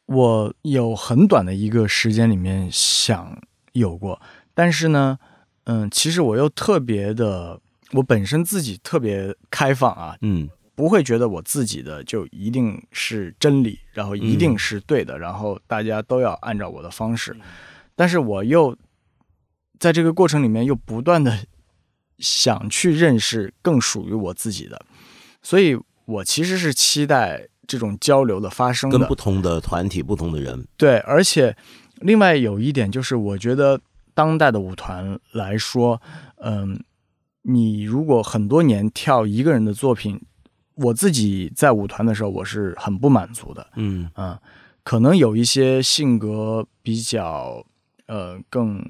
[0.06, 3.38] 我有很短的一个时间里面想
[3.72, 4.20] 有过，
[4.54, 5.18] 但是呢，
[5.64, 7.60] 嗯，其实我又特别的，
[7.92, 17.36] 我本身自己特别开放啊，嗯，不会觉得我自己的就一定是真理，然后一定是对的，然后大家都要按照我的方式，
[17.96, 18.76] 但是我又。
[19.78, 21.38] 在这个过程里面，又不断的
[22.18, 24.78] 想去认识更属于我自己的，
[25.40, 30.66] 所以我其实是期待这种交流的发生，跟不同的团体、不同的人。
[30.76, 31.56] 对，而且
[31.94, 33.80] 另外有一点就是，我觉得
[34.12, 36.02] 当代的舞团来说，
[36.42, 36.78] 嗯，
[37.40, 40.20] 你如果很多年跳一个人的作品，
[40.80, 43.66] 我自己在舞团的时候，我是很不满足的。
[43.76, 44.38] 嗯嗯，
[44.82, 47.64] 可能有一些性格比较
[48.06, 48.82] 呃更。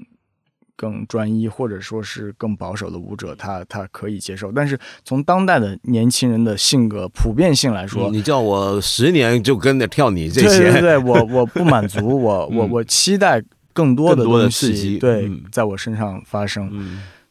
[0.80, 4.50] 更专一或者说是更保守的舞者，他他可以接受。
[4.50, 16.72] 但是从当代的年轻人的性格普遍性来说，你叫我十年就跟着跳你这些，对对对，我 我不满足，我我我期待更多的东西对在我身上发生。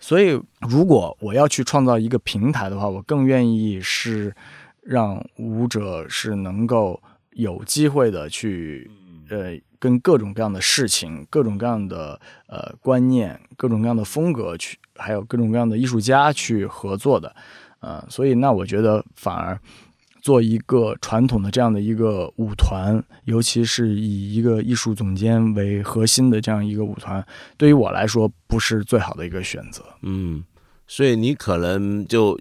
[0.09, 4.35] 所以如果我要去创造一个平台的话，我更愿意是
[4.81, 6.99] 让舞者是能够
[7.33, 8.89] 有机会的去
[9.29, 9.59] 呃。
[9.81, 17.33] 跟各种各样的事情、各种各样的呃观念、各种各样的风格去，还有各种各样的艺术家去合作的，
[17.79, 19.57] 呃，所以那我觉得反而
[20.21, 27.25] 做一个传统的这样的一个舞团，尤其是以一个艺术总监为核心的这样一个舞团，
[27.57, 29.83] 对于我来说不是最好的一个选择。
[30.01, 30.43] 嗯。
[30.91, 32.35] 所以你可能就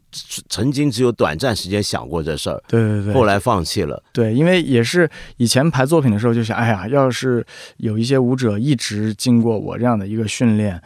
[0.49, 4.03] 曾经只有短暂时间想过这事儿，对对对，后来放弃了。
[4.11, 10.81] 对，因为也是以前排作品的时候就想，哎呀，要是有一些舞者一直经过我这样的一个训练，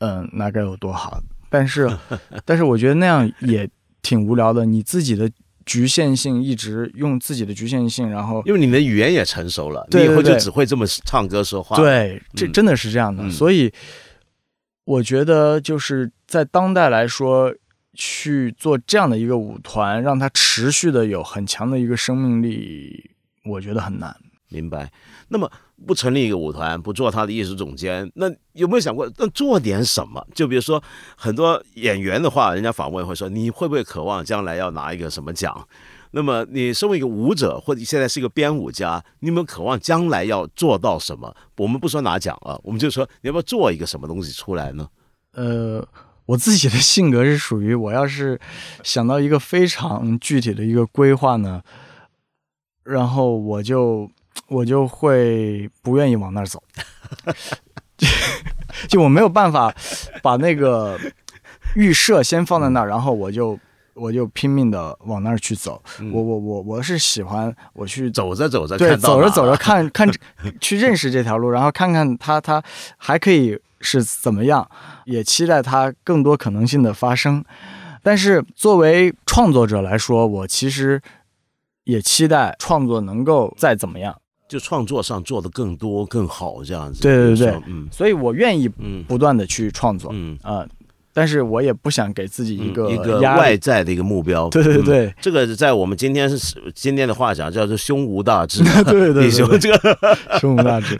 [0.00, 1.22] 嗯，那该有多好。
[1.48, 1.88] 但是，
[2.44, 3.70] 但是我觉得那样也
[4.02, 4.64] 挺无聊的。
[4.64, 5.30] 你自己的
[5.64, 11.76] 局限性一直用自己的局限性，然后因为你的语言也成熟了，你以后就只会这么唱歌说话。
[11.76, 13.30] 对，这真的是这样的。
[13.30, 13.72] 所以，
[14.84, 17.54] 我觉得就是在当代来说，
[17.94, 23.10] 去做这样的一个舞团，让它持续的有很强的一个生命力，
[23.44, 24.16] 我觉得很难。
[24.48, 24.90] 明白。
[25.28, 25.50] 那么。
[25.86, 30.24] 不成立一个舞团，不做他的艺术总监，那有没有想过，那做点什么？
[30.34, 30.82] 就比如说，
[31.16, 35.66] 很多演员的话，人家访问会说，你会不会渴望将来要拿一个什么奖？
[36.12, 41.34] 那么你身为一个舞者，或者现在是一个编舞家，你有没有渴望将来要做到什么？
[41.56, 44.88] 我们不说拿奖啊，我们就说你要不要做一个什么东西出来呢？
[45.32, 45.86] 呃，
[46.26, 48.38] 我自己的性格是属于，我要是
[48.82, 51.62] 想到一个非常具体的一个规划呢，
[52.84, 54.10] 然后我就。
[54.52, 56.62] 我就会不愿意往那儿走，
[58.88, 59.74] 就我没有办法
[60.22, 60.98] 把那个
[61.74, 63.58] 预设先放在那儿，然后我就
[63.94, 65.82] 我就拼命的往那儿去走。
[66.12, 70.10] 我我我我是喜欢我去走着走着，对，走着走着看看
[70.60, 72.62] 去认识这条路，然后看看它它
[72.96, 74.68] 还可以是怎么样，
[75.06, 77.44] 也期待它更多可能性的发生。
[78.02, 81.00] 但是作为创作者来说，我其实
[81.84, 84.16] 也期待创作能够再怎么样。
[84.52, 88.68] 就创作上做的更多更好这样子，对对对，嗯，所以我愿意
[89.08, 90.38] 不断的去创作，嗯。
[90.42, 90.62] 啊，
[91.14, 100.18] 但是我也不想给自己一个一个外在的一个目标， 对对对，这个在我们今天是今天的话讲叫做胸无大志，对 对对， 这个？
[100.38, 100.94] 胸无大志，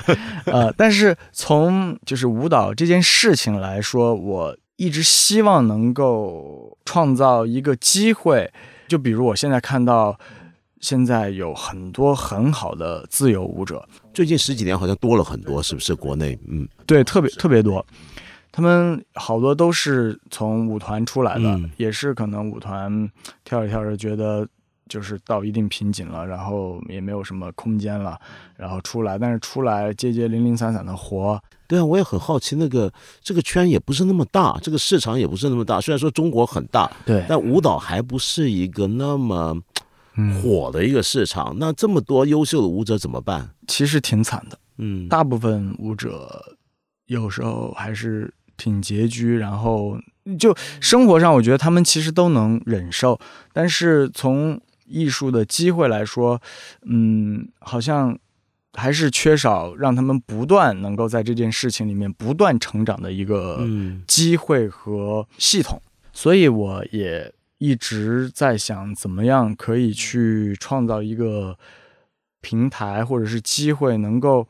[0.50, 8.50] 啊，但是从就是舞蹈这件事情来说，我一直希望能够创造一个机会，
[8.88, 10.18] 就比如我现在看到。
[10.82, 15.94] 现在有很多很好的自由舞者，最近十几年好像多了很多，是不是？
[15.94, 17.86] 国内，嗯，对，特别特别多，
[18.50, 23.08] 他们好多都是从舞团出来的，也是可能舞团
[23.44, 24.46] 跳着跳着觉得
[24.88, 28.20] 就是到一定瓶颈了，然后也没有什么空间了，
[28.56, 31.40] 然后出来，但是出来接接零零散散的活。
[31.68, 32.92] 对啊，我也很好奇，那个
[33.22, 35.80] 这个圈也不是那么大，这个市场也不是那么大。
[35.80, 39.56] 虽然说中国很大，对，但舞蹈还不是一个那么。
[40.42, 43.50] 火的一个市场，那这么多优秀的舞者怎么办？
[43.66, 46.56] 其实挺惨的，嗯，大部分舞者
[47.06, 49.98] 有时候还是挺拮据，然后
[50.38, 53.18] 就生活上，我觉得他们其实都能忍受，
[53.54, 56.40] 但是从艺术的机会来说，
[56.84, 58.18] 嗯，好像
[58.74, 63.66] 还是缺少让他们不断能够在这件事情里面不断成长的一个
[64.06, 65.80] 机会和系统，
[66.12, 67.32] 所以我也。
[67.62, 71.56] 一直在想怎么样可以去创造一个
[72.40, 74.48] 平台或者是机会，能够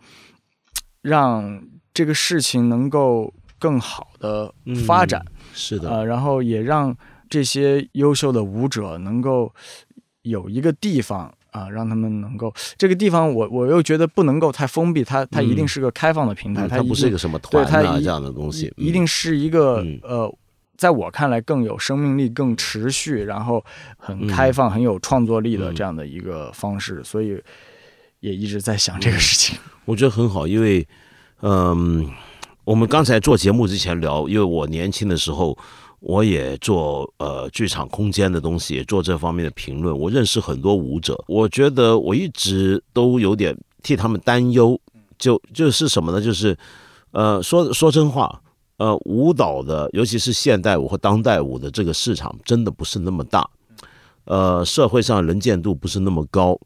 [1.03, 4.55] 让这个事情能够更好的
[4.87, 5.23] 发展。
[5.53, 6.97] 是的，呃，然后也让
[7.29, 9.53] 这些优秀的舞者能够
[10.23, 20.35] 有一个地方啊，让他们能够这个地方，我我又觉得不能够太封闭，它它一定是个开放的平台，它不是一个什么团啊这样的东西，一定是一个呃。
[20.83, 23.65] 在我看来，更有生命力、更持续，然后
[23.97, 27.41] 很开放、很有创作力的这样的一个方式，所以
[28.19, 29.57] 也一直在想这个事情。
[29.87, 30.85] 我觉得很好，因为，
[31.43, 32.11] 嗯，
[32.65, 35.57] 我们刚才做节目之前聊，因为我年轻的时候，
[36.01, 39.97] 我也做呃剧场空间的东西，也做这方面的评论。
[39.97, 44.77] 我认识很多舞者，我觉得我一直都有点替他们担忧，
[45.17, 46.21] 就就是什么呢？
[46.21, 46.59] 就是
[47.13, 48.41] 呃，说说真话。
[48.83, 53.49] 呃，舞蹈的，尤其是现代舞和当代舞的这个市场，真的不是那么大。
[54.25, 56.59] 呃，社会上能见度不是那么高。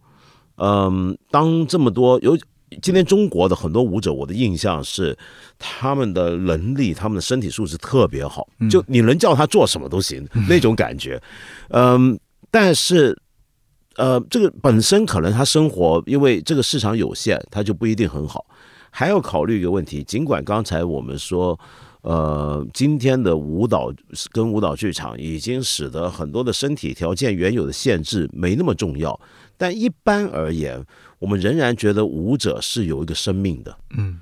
[0.56, 2.34] 嗯，当这么多有
[2.80, 5.14] 今天中国的很多舞者，我的印象是
[5.58, 11.22] 他们的能力、他们的身体素质特别好，就你能叫他做什么都行那种感觉。
[11.68, 12.18] 嗯，
[12.50, 13.14] 但是
[13.96, 18.46] 呃，这个本身可能他生活因为这个市场有限，他就不一定很好。
[18.90, 21.60] 还要考虑一个问题，尽管刚才我们说。
[22.06, 23.92] 呃，今天的舞蹈
[24.30, 29.18] 跟舞蹈剧场已经使得很多的身体条件原有的限制没那么重要，
[29.56, 30.80] 但一般而言，
[31.18, 34.20] 我们仍然觉得舞者是有一个生命的，嗯，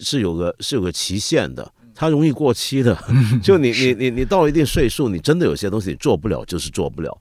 [0.00, 2.96] 是有个是有个期限的， 它容易过期的。
[3.42, 7.14] 就你你你你到了一定岁数，你真的有些东西你做不了，就是做不了。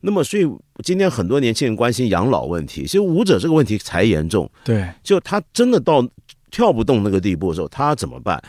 [0.00, 0.50] 那么，所以
[0.82, 4.50] 今天很多年轻人关心养老问题，其实舞者这个问题才严重。
[4.64, 6.02] 对，就他真的到
[6.50, 8.42] 跳不动那个地步的时候，他怎么办？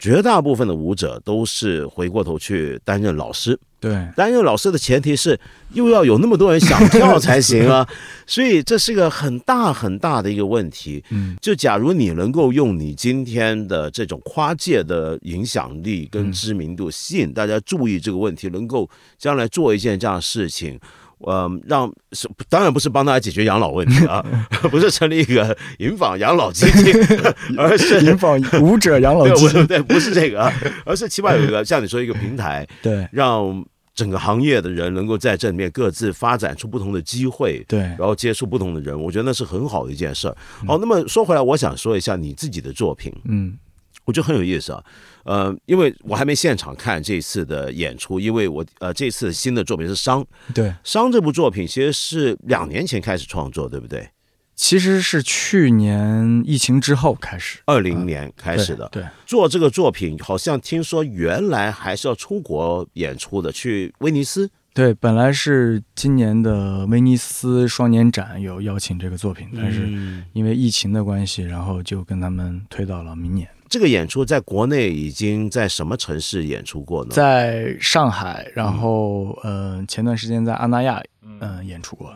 [0.00, 5.38] 绝大部分的舞者都是回过头去担任老师，对，担任老师的前提是
[5.74, 7.86] 又要有那么多人想跳才行啊，
[8.26, 11.04] 所以这是个很大很大的一个问题。
[11.10, 18.88] 嗯，就假如你能够用你今天的这种跨界的影响力跟知名度，吸引大家注意这个问题，能够
[19.18, 20.80] 将来做一件这样的事情。
[21.20, 24.24] 呃，让是当然不是帮大家解决养老问题啊，
[24.70, 26.94] 不是成立一个银坊养老基金，
[27.56, 30.50] 而是银坊舞者养老 基金，对，不是这个，
[30.84, 33.64] 而是起码有一个像你说一个平台，对，让
[33.94, 40.36] 整个行业的人能够在这里面各自发展出不同的机会，对，然后接触不同的人，我觉得那是很好的一件事儿。
[40.66, 43.58] 好，那么说回来，我想说一下你自己的作品，嗯。
[44.06, 44.82] 我觉得很有意思啊，
[45.24, 50.22] 呃，因为我还没现场看这次的演出，因为我呃这次新的作品是《伤》，
[50.54, 54.08] 对，《伤》这部作品其实是两年前开始创作，对不对？
[54.54, 58.86] 其实是去年疫情之后开始，二零年开始的。
[58.92, 64.50] 对，做这个作品，好像听说原来还是要出国演出的，去威尼斯。
[64.74, 69.88] 对，本来是今年的威尼斯双年展有邀请这个作品，但是
[70.34, 73.48] 因为疫情的关系，然后就跟他们推到了明年。
[73.70, 77.10] 这个演出在国内已经在什么城市演出过呢？
[77.12, 82.12] 在上海，然后呃，前段时间在阿那亚嗯演出过，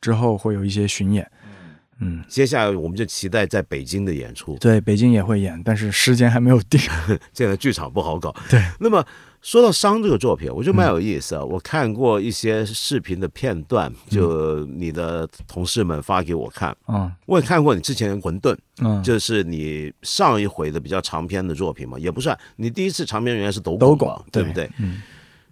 [0.00, 1.30] 之后会有一些巡演。
[2.00, 4.58] 嗯，接下来我们就期待在北京的演出。
[4.58, 6.78] 对，北京也会演，但是时间还没有定。
[7.32, 8.34] 现在剧场不好搞。
[8.50, 9.02] 对，那么。
[9.42, 11.44] 说到《商》这个作品，我觉得蛮有意思啊。
[11.44, 16.76] 我看过一些视频的片段，就你的同事们发给我看。
[16.88, 22.36] 嗯，我也看过你之前《混沌》，嗯，就是你上一回的比较长篇的作品嘛，也不算。
[22.56, 24.68] 你第一次长篇原来是《斗斗拱》，对不对？
[24.78, 25.00] 嗯，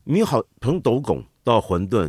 [0.02, 2.08] 你好，从《斗拱》到《混沌》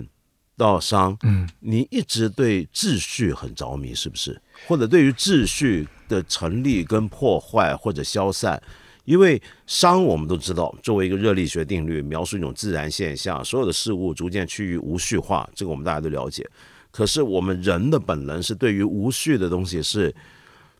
[0.58, 4.42] 到《商》，嗯，你一直对秩序很着迷，是不是？
[4.68, 8.60] 或者对于秩序的成立跟破坏或者消散？
[9.06, 16.48] 因为熵我们都知道，作为一个热力学定律，描述一种自然现象，所有的事物逐渐趋于无序化，这个我们大家都了解。
[16.90, 20.14] 可是我们人的本能是对于无序的东西是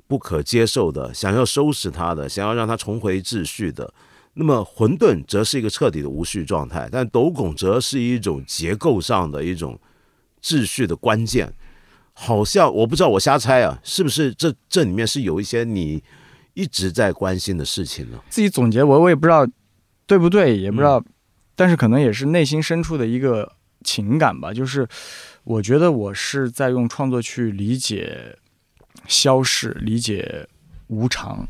[0.08, 3.94] 不可接受的，想要收拾它的，想要让它重回秩序的。
[4.34, 9.80] 那么混沌则是一个彻底的无序状态，但斗拱则是一种结构上的一种
[10.42, 11.54] 秩序的关键。
[12.14, 16.02] 好像我不知道，我瞎猜啊，是不是这这里面是有一些你。
[16.56, 18.20] 一直在关心的事情呢？
[18.30, 19.48] 自己总结我，我也不知道
[20.08, 21.04] 对不对，也不知道，
[21.56, 23.54] 但是可能也是内心深处的一个
[23.84, 24.52] 情感吧。
[24.52, 24.88] 就是
[25.44, 28.38] 我觉得我是在用创作去理解
[29.08, 30.48] 消逝，理解
[30.88, 31.48] 无常。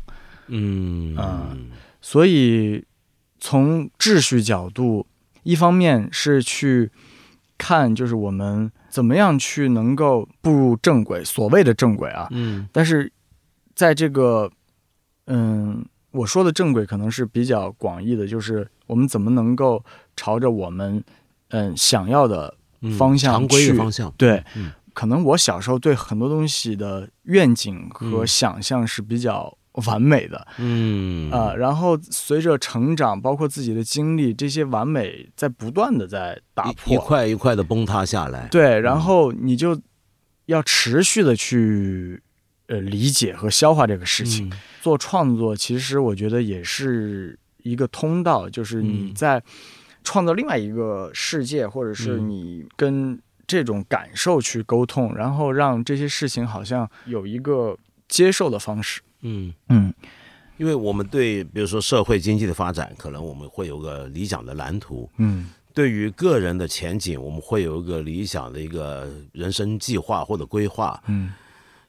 [0.48, 1.56] 嗯啊，
[2.00, 2.84] 所以
[3.40, 5.06] 从秩序角度，
[5.42, 6.90] 一方面是去
[7.58, 12.28] 看，就是我们怎么样去能够步入正轨，所谓的正轨啊。
[12.30, 13.12] 嗯，但是
[13.74, 14.50] 在这个
[15.26, 19.84] 嗯，我说的正轨可能是比较广义的，就是我们怎么能够
[20.16, 21.02] 朝着我们
[21.48, 22.54] 嗯想要的
[22.98, 24.12] 方向常规的方向。
[24.16, 24.42] 对，
[24.94, 29.56] 可能我小时候对很多东西的愿景和想象是比较
[29.86, 38.48] 完美的，嗯啊，然后随着成长，包括自己的经历，这些完美在不断的在打破，一块一块的崩塌下来。
[38.50, 39.78] 对，然后你就
[40.46, 42.22] 要持续的去
[42.68, 44.50] 呃理解和消化这个事情。
[44.80, 49.42] 做创作，其实我觉得也是一个通道，就是你在
[50.04, 59.00] 创造另外一个世界，或者是你跟这种感受去沟通，然后让这些事情好像有一个接受的方式。
[59.22, 59.92] 嗯嗯，
[60.56, 65.10] 因为我们对比如说社会经济的发展，可能我们会有个理想的蓝图。
[65.16, 71.02] 嗯，对于个人的前景，我们会有一个理想的一个人生计划或者规划。
[71.08, 71.32] 嗯。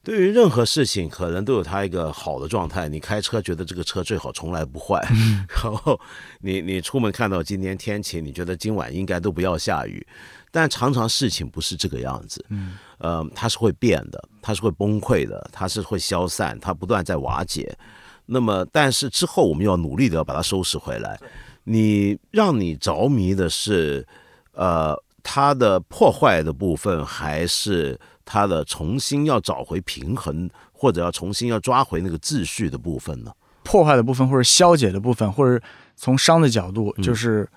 [0.07, 2.87] 对于任何事情，可能都有它一个好的状态。
[2.87, 5.05] 你开车觉得这个车最好从来不坏，
[5.61, 5.99] 然后
[6.39, 10.07] 你你出门看到今天天气，你觉得今晚应该都不要下雨。
[10.49, 17.77] 但常常事情不是这个样子，嗯，呃，它是会变的，它是会崩溃的，它是会消散，它不断在瓦解。
[18.25, 21.19] 那么，但是之后我们要努力的要把它收拾回来。
[21.65, 24.07] 你让你着迷的是，
[24.53, 27.99] 呃，它的破坏的部分还是？
[28.27, 33.31] 他的重新要找回平衡，或者要重新要抓回那个秩序的部分呢？
[33.63, 35.63] 破坏的部分，或者消解的部分，或者
[35.95, 37.47] 从商的角度，就是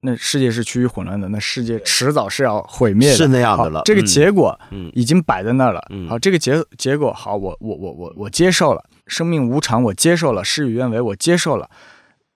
[0.00, 3.82] 那世界是趋于混乱的，那世界迟早是要毁灭的，是那样的了。
[3.84, 5.80] 这个结果，嗯，已经摆在那儿了。
[5.90, 11.70] 嗯，好，这个结结果好，我我我我我接受了，生命无常，我接受了，事与愿违，我接受了。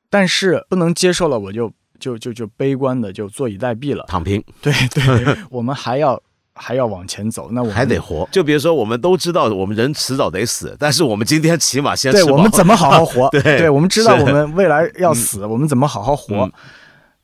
[0.09, 4.43] 但是不能接受了，我就就就就悲观的就坐以待毙了，躺平。
[4.63, 6.21] 对对， 我们还要。
[6.59, 8.29] 还要往前走，那我还得活。
[8.33, 13.29] 就比如说，我们都知道，我们人迟早得死，但是我们今天起码先对我们怎么好好活？
[13.33, 16.51] 对，对我们知道我们未来要死，我们怎么好好活？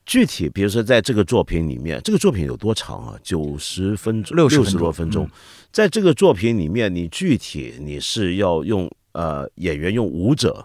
[0.05, 3.15] 具体比如说在这个作品里面，这个作品有多长啊？
[3.23, 5.27] 九十分钟，六十多分钟。
[5.71, 10.63] 在这个作品里面，你具体你是要用呃演员用舞者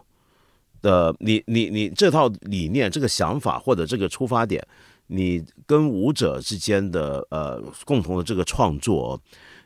[0.82, 4.62] 的，你你你这套理念、这个想法或者这个出发点，
[5.10, 9.20] 你跟舞者之间的呃共同的这个创作，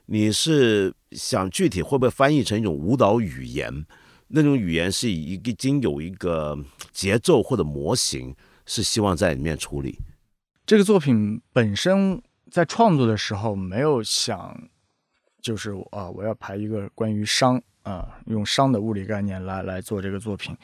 [0.07, 3.87] 你是想具体会不会翻译成一种舞蹈语言？
[4.29, 6.59] 那种语言是已经有一个
[6.93, 8.35] 节奏或者模型，
[8.65, 9.99] 是希望在里面处理。
[10.65, 14.69] 这个作品本身在创作的时候没有想。
[15.43, 20.57] 就是啊，我要排一个关于伤啊，用伤的物理概念来来做这个作品，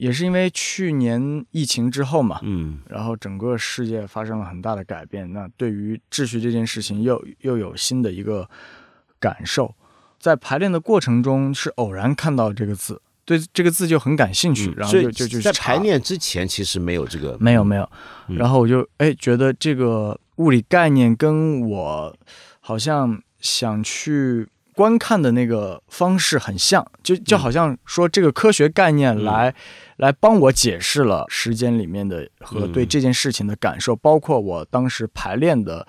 [0.00, 8.48] 也是因为去年疫情之后嘛，嗯，然后整个世界发生了很大的改变，那对于秩序这件事情又又有新的一个
[9.18, 9.74] 感受，
[10.18, 17.88] 在排练的过程中是偶然看到这个字，对这个字就很感兴趣，然后就就就在排练之前其实没有这个，没有没有，
[18.28, 22.16] 然后我就哎觉得这个物理概念跟我
[22.60, 23.22] 好像。
[23.42, 24.46] 想去
[24.80, 29.54] 观看的那个方式很像，就就好像说这个科学概念来
[29.98, 35.86] 来帮我解释了时间里面的和对这件事情的感受，包括我当时排练的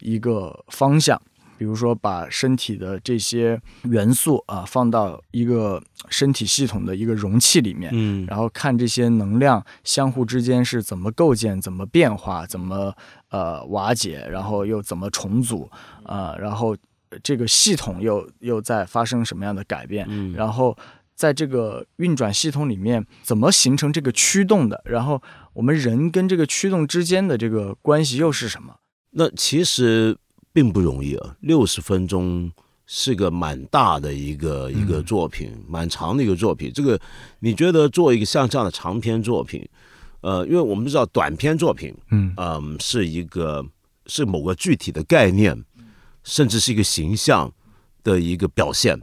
[0.00, 1.18] 一个方向，
[1.56, 12.94] 比如说把身体的这些元素啊放到一个身体系统的一个容器里面，嗯，然后看这些能量相互之间是怎么构建、怎么变化、怎么
[13.30, 15.70] 呃瓦解，然后又怎么重组
[16.04, 16.76] 啊，然后。
[17.22, 20.06] 这个系统又又在发生什么样的改变？
[20.08, 20.76] 嗯，然后
[21.14, 24.82] 在这个运转系统里面，怎么形成这个驱动的？
[24.84, 28.74] 然后我们人跟这个驱动之间的这个关系又是什么？
[29.10, 30.16] 那其实
[30.52, 32.50] 并不容易啊，六十分钟
[32.86, 36.72] 是个蛮大的一个一个作品，蛮长的一个作品。
[36.74, 37.00] 这个
[37.38, 39.64] 你觉得做一个像这样的长篇作品，
[40.20, 43.64] 呃，因为我们知道短篇作品，嗯嗯，是一个
[44.06, 45.64] 是某个具体的概念。
[46.24, 47.52] 甚至是一个形象
[48.02, 48.98] 的一个表现，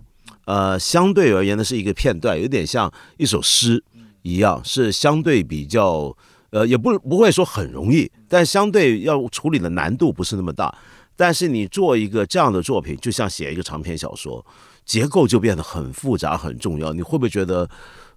[0.46, 3.82] 呃，相对而言呢，是一个片段，有点像一首诗
[4.24, 6.16] 一样，是相对比较，
[6.50, 10.76] 呃，也不不会说很容易，但相对要处理的难度不是那么大。
[11.16, 14.44] 但是你做一个这样的作品，就像写一个长篇小说，
[14.84, 16.92] 结构就变得很复杂、很重要。
[16.94, 17.70] 你会不会觉得，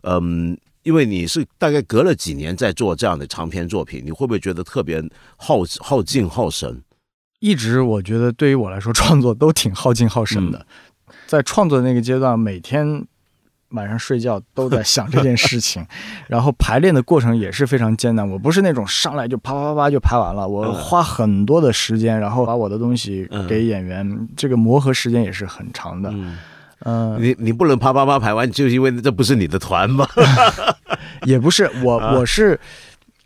[0.02, 5.02] 嗯，因为你是大概隔了几年在做这样的长篇作品，你会不会觉得特别
[5.36, 6.82] 耗耗劲、耗神？
[7.44, 10.64] 一直我觉得对于我来说创作都挺耗劲耗神的，
[11.26, 13.04] 在创作的那个阶段，每天
[13.72, 15.84] 晚上睡觉都在想这件事情，
[16.26, 18.26] 然后排练的过程也是非常艰难。
[18.26, 26.10] 我不是那种上来就啪啪啪就排完了，我花很多的时间，然后把我的东西给演员，这个磨合时间也是很长的。
[26.86, 30.08] 嗯，你你不能啪啪啪排完，就是因为这不是你的团吗？
[31.26, 32.58] 也不是，我我是。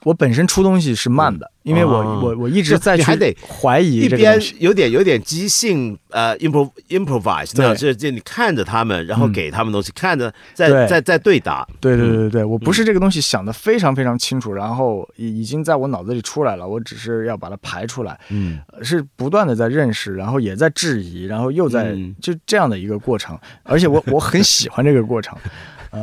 [0.05, 1.92] 我本身出东西是慢的，因为我
[2.22, 25.36] 我我一直在还得怀疑一边有点有点即兴呃 improv improvise，对，这这你看着他们，然后给他们东西，看着在在在对答，对对对对，我不是这个东西想的非常非常清楚，然后已已经在我脑子里出来了，我只是要把它排出来，嗯，是不断的在认识，然后也在质疑，然后又在就这样的一个过程，而且我我很喜欢这个过程。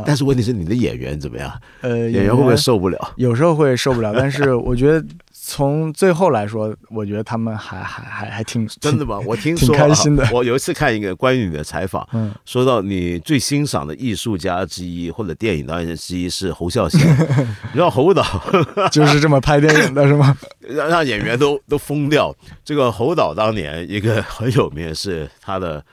[0.05, 1.51] 但是问题是你的演员怎么样？
[1.81, 3.13] 呃，演员会不会受不了？
[3.17, 9.19] 有时候会受不了， 但是我觉得从最后来说，我觉得他们还还还还挺真的吧？
[9.25, 10.27] 我听说开心的。
[10.33, 16.99] 我有一次看一个关于你的采访，嗯，说到你最欣赏的艺术家之一或者电影导演之一是侯孝贤，
[17.71, 18.23] 你知道侯导
[18.91, 20.35] 就是这么拍电影的是吗？
[20.61, 22.35] 让让演员都都疯掉。
[22.63, 25.83] 这个侯导当年一个很有名的是他的。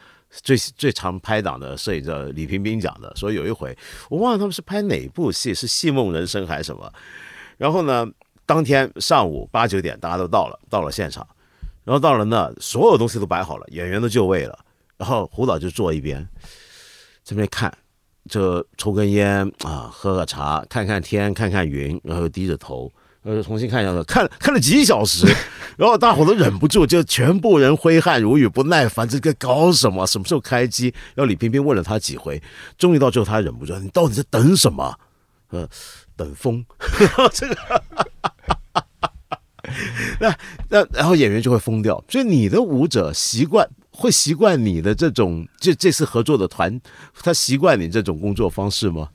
[0.43, 3.77] 最最常拍档的摄影者李平平讲的，说有一回
[4.09, 6.91] 我忘了他们是拍哪部戏，是《戏梦人生》还是什么？
[7.59, 8.07] 然后呢，
[8.47, 11.27] 当天上午八九点大家都到了，到了现场，
[11.85, 14.59] 然后到了那，所有东西都摆好了，演员都就位了，
[14.97, 16.27] 然后胡导就坐一边，
[17.23, 17.73] 这边看，
[18.29, 22.91] 就抽根烟啊，喝个茶，看看天，看看云，然后低着头。
[23.25, 25.27] 呃，重新看一下子，看看了几小时，
[25.79, 30.05] 然后大伙都忍不住，就全部人挥汗如雨，不耐烦，这个搞什么？
[30.07, 30.93] 什么时候开机？
[31.15, 32.43] 然后李冰冰问了他几回，
[32.77, 34.99] 终于到最后他忍不住，你到底在等什么？
[35.51, 35.69] 呃，
[36.17, 36.65] 等风。
[37.33, 37.57] 这个，
[40.19, 40.37] 那
[40.69, 42.03] 那然后演员就会疯掉。
[42.09, 46.81] 所以你的舞者习惯会习惯你的这种，这这次合作的团，
[47.23, 49.09] 他习惯你这种工作方式吗？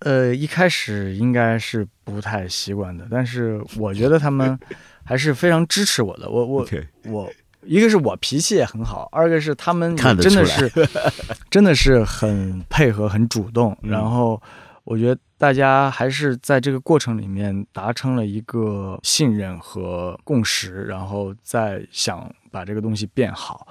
[0.00, 4.58] 呃，一开始应该是不太习惯的，但是我觉得他们
[5.04, 6.30] 还是非常支持我的。
[6.30, 6.66] 我我
[7.06, 7.30] 我，
[7.62, 10.70] 一个是我脾气也很好，二个是他们真的是
[11.50, 13.76] 真的是很配合、很主动。
[13.82, 14.40] 然后
[14.84, 23.66] 我觉得大家还是在这个过程里面达成了一个信任和共识，然后再想把这个东西变好。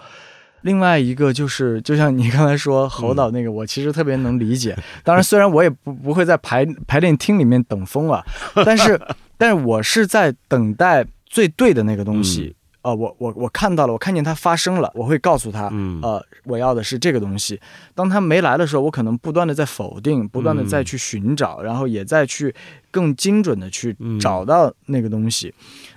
[0.61, 4.77] 另外一个就是，就像你刚才说侯导那个，我其实特别能理解。
[5.03, 8.23] 当然，虽然我也不不会在排排练厅里面等风啊，
[8.65, 8.99] 但是
[9.37, 12.55] 但是我是在等待最对的那个东西。
[12.83, 15.69] 呃，我我我看到了，我看见它发生了，我会告诉他，
[16.01, 17.59] 呃，我要的是这个东西。
[17.93, 22.53] 当他没来的时候，我可能不断的在否定，不断的再去寻找，然后也在去
[22.89, 25.53] 更精准的去找到那个东西。
[25.57, 25.96] 嗯，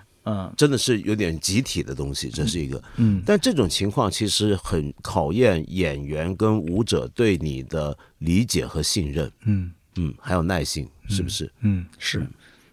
[0.57, 2.83] 真的是有点集体的东西，这是一个。
[2.97, 9.31] 嗯，但这种情况其实很考验演员跟舞者对你的理解和信任。
[9.45, 11.51] 嗯嗯，还有耐心，是不是？
[11.61, 12.27] 嗯，是。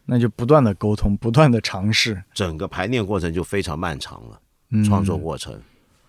[0.06, 4.40] 那就不断的沟通， 不断的尝试，整个排练过程就非常漫长了。
[4.86, 5.58] 创作过程，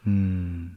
[0.02, 0.72] 嗯，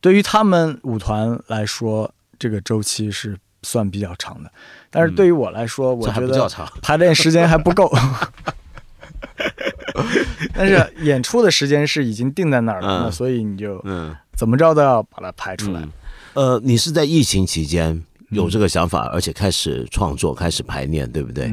[0.00, 4.52] 对于他们舞团来说，这个周期是算比较长的，
[4.90, 6.48] 但是对于我来说，我觉得
[6.82, 7.88] 排练时间还不够。
[10.54, 15.82] 但是演出的时间是已经定在那儿了，所以你就嗯，怎么着都要把它排出来。
[16.34, 21.52] 呃，你是在疫情期间有这个想法，而且开始创作，开始排练，对不对？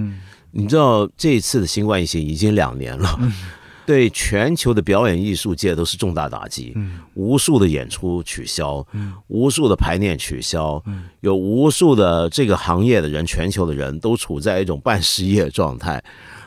[0.52, 3.20] 你知道这一次的新冠疫情已经两年了，
[3.88, 6.76] 对全球的表演艺术界都是重大打击。
[7.16, 8.86] 无数的演出取消，
[9.28, 10.84] 无数的排练取消，
[11.22, 16.04] 有无数的这个行业的人，全球的人都处在一种半失业状态。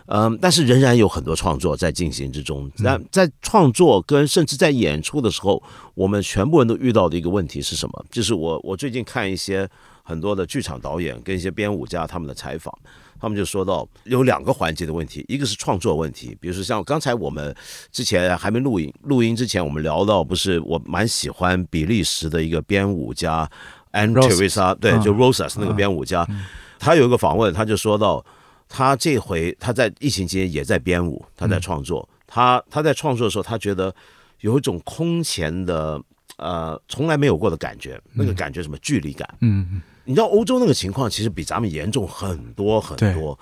[0.07, 2.71] 嗯，但是仍然有很多创作在进行之中。
[2.79, 5.63] 那在创作跟甚至在演出的时候，
[5.95, 8.05] 我们全部人都遇到的一个问题是什么？
[8.11, 9.69] 就是我我最近看一些
[10.03, 12.73] 很多的剧场导演跟一些编舞家他们的采访。
[13.19, 17.57] 他们就说到有两个环节的问题，一个是创作问题，比如说像刚才我们
[17.91, 23.49] 之前还没录音，录音之前我们聊到，不是我蛮喜欢比利时的一个编舞家
[23.93, 26.29] e r e s a 对，就 Rosas 那个编舞家，
[26.79, 28.23] 他有一个访问，他就说到，
[28.69, 33.95] 他这回他在疫情期间也在编舞，他在创作，他他在创作的时候，他觉得
[34.41, 36.01] 有一种空前的
[36.37, 39.83] 呃从来没有过的感觉，那个感觉什么距离感，嗯嗯。
[40.05, 43.37] 你知道欧洲那个情况其实比咱们严重很多很多。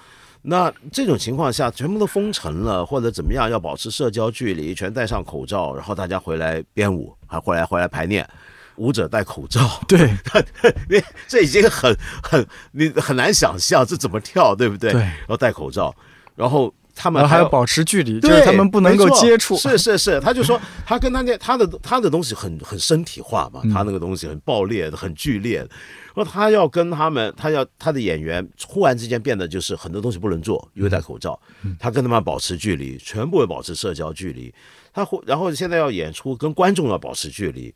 [0.46, 8.28] 那这种情况下，全部都封城了，或者怎么样，要保持社交距离，全戴上口罩，然后大家回来编舞，还回来回来排练，
[8.76, 10.16] 舞者戴口罩， 对，
[10.88, 14.92] 你这已经很很你很难想象这怎么跳，对不对？
[14.92, 15.94] 对，然后戴口罩，
[16.36, 16.72] 然后。
[16.96, 19.56] 他们还要保持距离，就是他们不能够接触。
[19.56, 25.66] 是是是，他就说他跟他那他的他的东西很很身体化嘛，他那个东西很爆裂、很剧烈。
[26.14, 31.36] 说他要跟他们，他要他的演员忽然之间变得就是很多东西不能做，因为戴口罩。
[31.80, 34.54] 他跟他们保持距离，全部要保持社交距离。
[34.92, 37.74] 他忽然后现在要演出，跟观众要保持距离。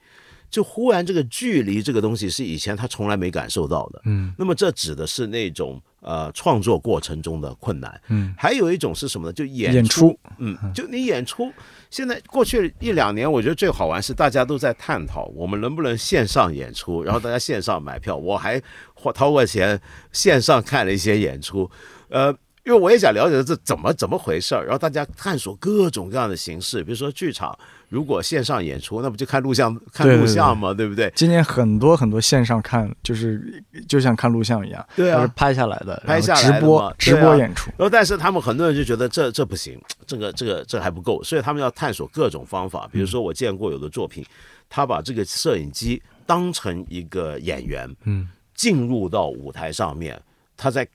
[0.51, 4.03] 就忽然这个距离这个东西是以前他从来没感受到的。
[4.05, 5.81] 嗯，那么这指的是那种。
[6.01, 9.33] 呃，创作过程中的困难，嗯，还有一种是什么呢？
[9.33, 11.53] 就演出，嗯，就你演出。
[11.91, 18.17] 现在过去一两年，我觉得最好玩是大家都在探讨，我们能不能线上演出，然后大家线上买票。
[18.17, 18.63] 我还
[18.95, 19.79] 花掏过钱
[20.13, 21.69] 线上看了一些演出，
[22.11, 22.33] 呃。
[22.65, 27.59] 因为我也想了解这怎么怎么回事儿，然后大家探索各种各样的形式，比如说剧场，
[27.89, 30.75] 如果线上演出，那不就看录像看录像吗？
[30.75, 31.11] 对不对？
[31.17, 37.71] 今年很多很多线上看，就是就像看录像一样，对啊，拍下来的，拍下来直播直播演出。
[37.77, 42.89] 然后，但是他们很多人就觉得这这不行，这个这个这还不够，所以他们要探索各种方法。
[42.93, 44.25] 比如说，我见过有的作品，
[44.69, 50.21] 他把这个摄影机当成一个演员，嗯，进入到舞台上面，
[50.57, 50.87] 他在。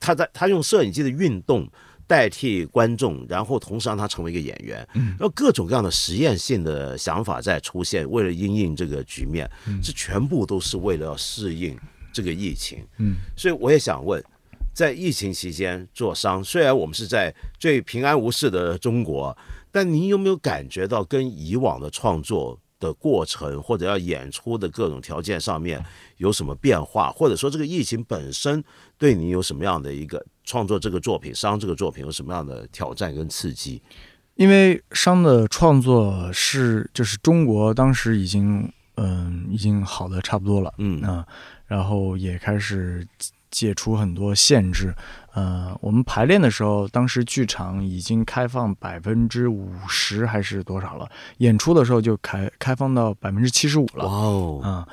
[0.00, 1.68] 他在他用摄影机的运动
[2.08, 9.48] 代替观众，然后同时让他成为一个演员，然后各种各样的实验性的想法在出现，为了应应这个局面，
[9.82, 11.78] 这全部都是为了要适应
[12.12, 12.84] 这个疫情。
[12.96, 14.24] 嗯，所以我也想问，
[14.72, 19.36] 在疫情期间做商，虽然我们是在最平安无事的中国，
[19.70, 22.58] 但您有没有感觉到跟以往的创作？
[22.80, 25.84] 的过程或者要演出的各种条件上面
[26.16, 28.62] 有什么变化，或者说这个疫情本身
[28.96, 33.82] 对你有什么样的一个创作这个作品、商这个作品有什么样的挑战跟刺激？
[34.34, 41.26] 因为商的创作是就是中国当时已经嗯已经好的差不多了，嗯啊，
[41.66, 43.06] 然后也开始。
[43.50, 44.94] 解除很多限制，
[45.34, 51.08] 呃，我们排练的时候，当时剧场已经开放百分之五十还是多少了？
[51.38, 54.06] 演出的时候就开开放到百分之七十五了。
[54.06, 54.88] 哇哦，啊，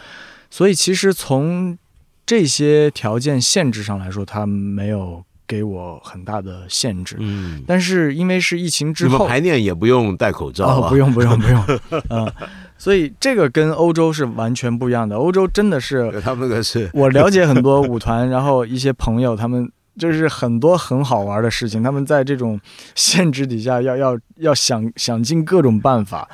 [0.49, 1.77] 所以其实从
[2.25, 7.17] 这些条件限制上来说，它没有给我很大的限制。
[7.19, 11.63] 嗯，但是因为是疫情之后，排练也不用戴口罩不用不用不用，
[12.09, 12.31] 嗯。
[12.77, 15.15] 所以这个跟欧洲是完全不一样的。
[15.15, 19.71] 欧洲真的是他们那个是 我了解很多舞团，然后一些朋友他们。
[19.97, 22.59] 就是很多很好玩的事情，他们在这种
[22.95, 26.27] 限制底下，要要要想想尽各种办法，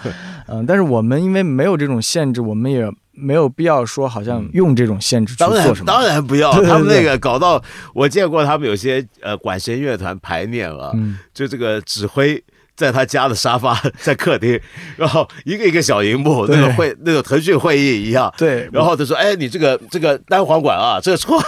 [0.47, 5.85] 嗯， 但是我们因为没有这种限制，我们也没有必要说好像用这种限制去做什么。
[5.85, 7.63] 当然不要，他们那个搞到
[7.93, 10.91] 我见过他们有些呃管弦乐团排练啊，
[11.31, 12.43] 就这个指挥
[12.81, 14.59] 在他家的沙发 在客厅，
[14.97, 21.39] 然后一个一个小荧幕，那个会那个腾讯会议一样，对，然后他说：“哎，你这个这个单簧管啊，这个错。”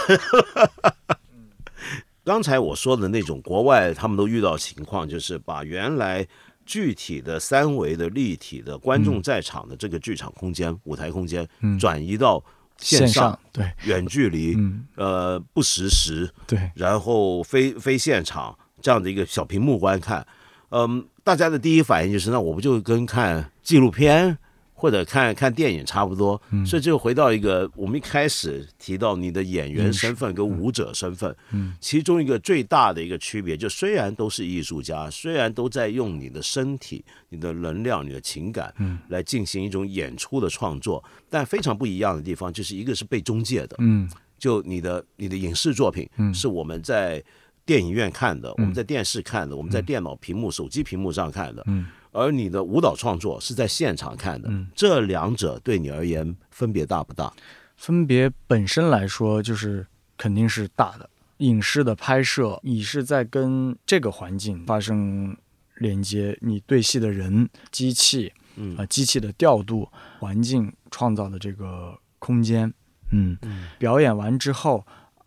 [2.24, 6.24] 刚才我说的那种国外他们都遇到情况，就是把原来
[6.64, 11.46] 具体的三维的立体的观众在场的这个剧场空间、舞台空间
[11.80, 12.42] 转移到
[12.78, 14.56] 线上，对，远距离，
[14.94, 20.26] 呃，不实时，对，然后非非现场这样的一个小屏幕观看，
[20.70, 24.38] 嗯，大家的第一反应就是，那我不就跟看纪录片？
[24.76, 26.66] 或者看看电影差不多，嗯。
[26.66, 31.74] 所以就回到一个我们一开始提到你的演员身份跟舞者身份，嗯。
[31.80, 38.98] 其中一个最大的一个区别，就虽然都是艺术家，虽然都在用你的身体、你的能量、你的情感，嗯。
[39.08, 46.34] 来进行一种演出的创作，但非常不一样的地方，就是一个是被中介的，嗯，就你的你的影视作品，嗯。
[46.34, 47.22] 是我们在
[47.66, 51.86] 电影院看的，我们在电视看的，我们在电脑屏幕、手机屏幕上看的，嗯。
[52.12, 57.32] 而你的舞蹈创作是在现场看的，这两者对你而言分别大不大？
[57.76, 59.84] 分别本身来说就是
[60.16, 61.10] 肯定是大的。
[61.38, 65.36] 影视的拍摄，你是在跟这个环境发生
[65.78, 68.32] 连接，你对戏的人、机器，
[68.78, 69.88] 啊，机器的调度、
[70.20, 72.72] 环境创造的这个空间，
[73.10, 73.36] 嗯，
[73.76, 74.86] 表演完之后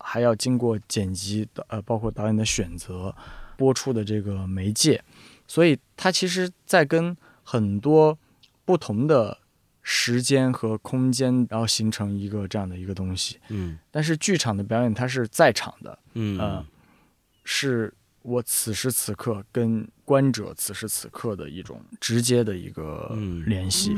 [0.10, 3.14] 还要经过剪辑的，呃，包括导演的选择，
[3.58, 5.03] 播出的这个媒介。
[5.45, 8.18] 所以，它其实，在跟很多
[8.64, 9.38] 不同的
[9.82, 13.38] 时间和空间，然后形成一个这样的一个东西。
[13.49, 15.99] 嗯，但是剧场的表演，它是在场的。
[16.14, 16.66] 嗯，
[17.43, 17.93] 是。
[18.24, 23.95] 我此时此刻跟观者此时此刻的一种直接的一个联系。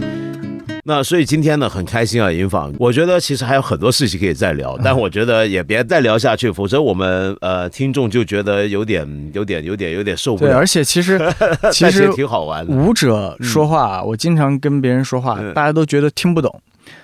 [0.83, 2.73] 那所以今天呢，很开心啊，银访。
[2.79, 10.51] 我觉得其实还有很多事情可以再聊， 但我觉得也别再聊下去，否则我们呃听众就觉得有点、有点、有点、有点受不了。
[10.51, 11.19] 对，而且其实
[11.71, 12.73] 其实挺好玩的。
[12.73, 16.61] 舞者说话，我经常跟别人说话，大家都觉得听不懂。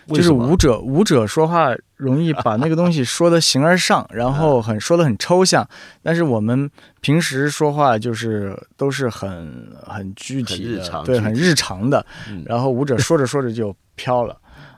[0.07, 5.67] 就是舞者，舞者说话容易把那个东西说的形而上， 然后很说的很抽象。
[6.01, 6.69] 但是我们
[7.01, 12.05] 平时说话就是都是很很具体的，对，很日常的。
[12.45, 14.37] 然后舞者说着说着就飘了。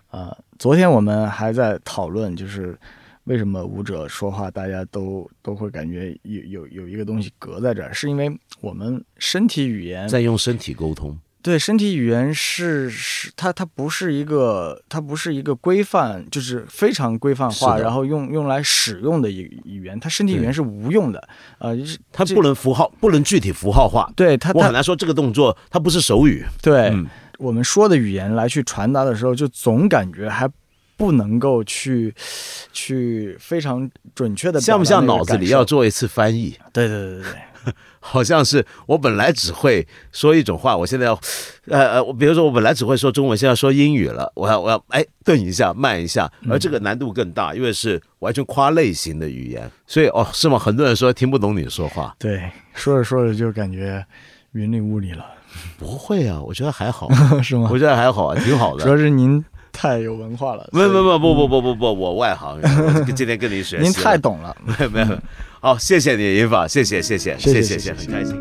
[0.09, 2.77] 啊，昨天我们还在讨论，就是
[3.25, 8.31] 为什么舞者说话大家都都会感觉有有有一个东西隔在这儿，是因为
[8.61, 11.17] 我们身体语言在用身体沟通。
[11.47, 19.97] 对，身体语言是是它它不是一个它不是一个规范，就是非常规范化，然后用用来使用的一语言。
[19.97, 21.25] 它身体语言是无用的，
[21.59, 21.73] 呃，
[22.11, 24.11] 它不能符号，不能具体符号化。
[24.13, 26.43] 对它，我很难说这个动作它不是手语。
[26.61, 26.93] 对，
[27.37, 30.49] 我们说的语言来去传达的时候，就总感觉还
[30.97, 32.13] 不能够去
[32.73, 36.57] 去非常准确的，像不像脑子里要做一次翻译？
[36.73, 37.41] 对对对对对。
[37.99, 41.19] 好像是我本来只会说一种话，我现在要，
[41.67, 50.57] 呃呃，我比如说我本来只会说中文，现在说英语了，我要我要哎顿一下慢一下，而这个难度更大，因为是完全跨类型的语言，所以哦是吗？
[50.57, 54.05] 很多人说听不懂你说话，对，说着说着就感觉
[54.53, 55.25] 云里雾里了。
[55.79, 57.09] 不会啊，我觉得还好，
[57.41, 57.69] 是吗？
[57.71, 58.83] 我觉得还好啊，挺好的。
[58.83, 59.43] 主要是您
[59.77, 60.67] 太有文化了。
[60.71, 62.59] 不不不不不不不不，我外行，
[63.15, 63.83] 今天跟你学习。
[63.83, 65.07] 您太懂了， 没有没有。
[65.59, 68.35] 好，谢谢你，银法，谢谢，谢谢，谢谢，谢谢，很开心。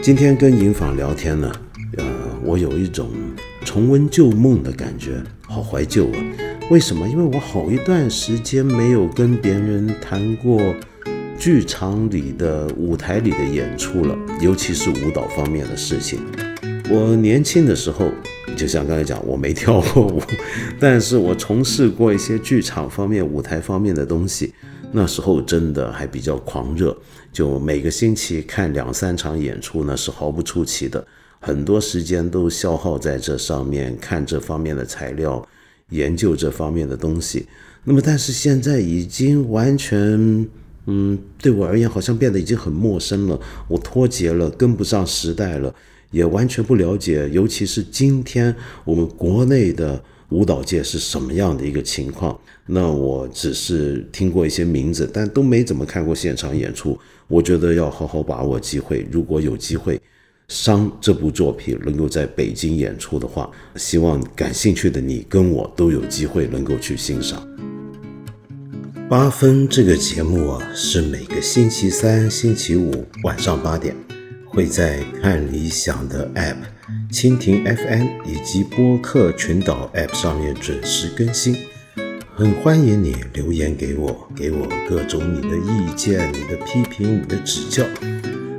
[0.00, 1.52] 今天跟银坊聊天呢，
[1.96, 2.04] 呃，
[2.44, 3.10] 我有一种
[3.64, 6.18] 重温旧梦的感觉，好怀旧啊！
[6.70, 7.08] 为什么？
[7.08, 10.60] 因为我好一段时间没有跟别人谈过
[11.36, 16.20] 剧场里的、舞台里的演出了，尤其是舞蹈方面的事情。
[16.92, 18.10] 我年轻的时候。
[18.54, 20.20] 就像刚才讲，我没跳过舞，
[20.78, 24.52] 但是我从事过一些剧场方面、舞台方面的东西。
[24.92, 26.94] 那时候真的还比较狂热，
[27.32, 31.02] 就每个星期看两三场演出，那是毫不出奇的。
[31.40, 35.42] 很多时间都消耗在这上面，看这方面的材料，
[35.88, 37.46] 研究这方面的东西。
[37.84, 40.46] 那么，但是现在已经完全，
[40.86, 43.40] 嗯，对我而言好像变得已经很陌生了。
[43.68, 45.74] 我脱节了，跟不上时代了。
[46.12, 48.54] 也完全不了解，尤其是今天
[48.84, 52.38] 我们国内的舞蹈界是什么样的一个情况。
[52.66, 56.96] 那我只是听过一些名字，但都没怎么看过现场演出。
[57.26, 60.00] 我觉得要好好把握机会，如果有机会，
[60.48, 67.42] 伤》这部作品能够在北京演出的话，希望感兴趣的你跟我都有机会能够去欣赏。
[69.08, 73.94] 八分这个节目啊，是每个星期三、星期五晚上八点，
[74.54, 76.56] 会在看理想的 App、
[77.10, 81.56] 蜻蜓 FM 以及播客群岛 App 上面准时更新。
[82.36, 87.82] 很欢迎你留言给我，给我各种你的意见、你的批评、你的指教。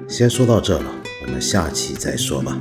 [0.07, 0.91] 先说到这了，
[1.25, 2.59] 我们下期再说吧。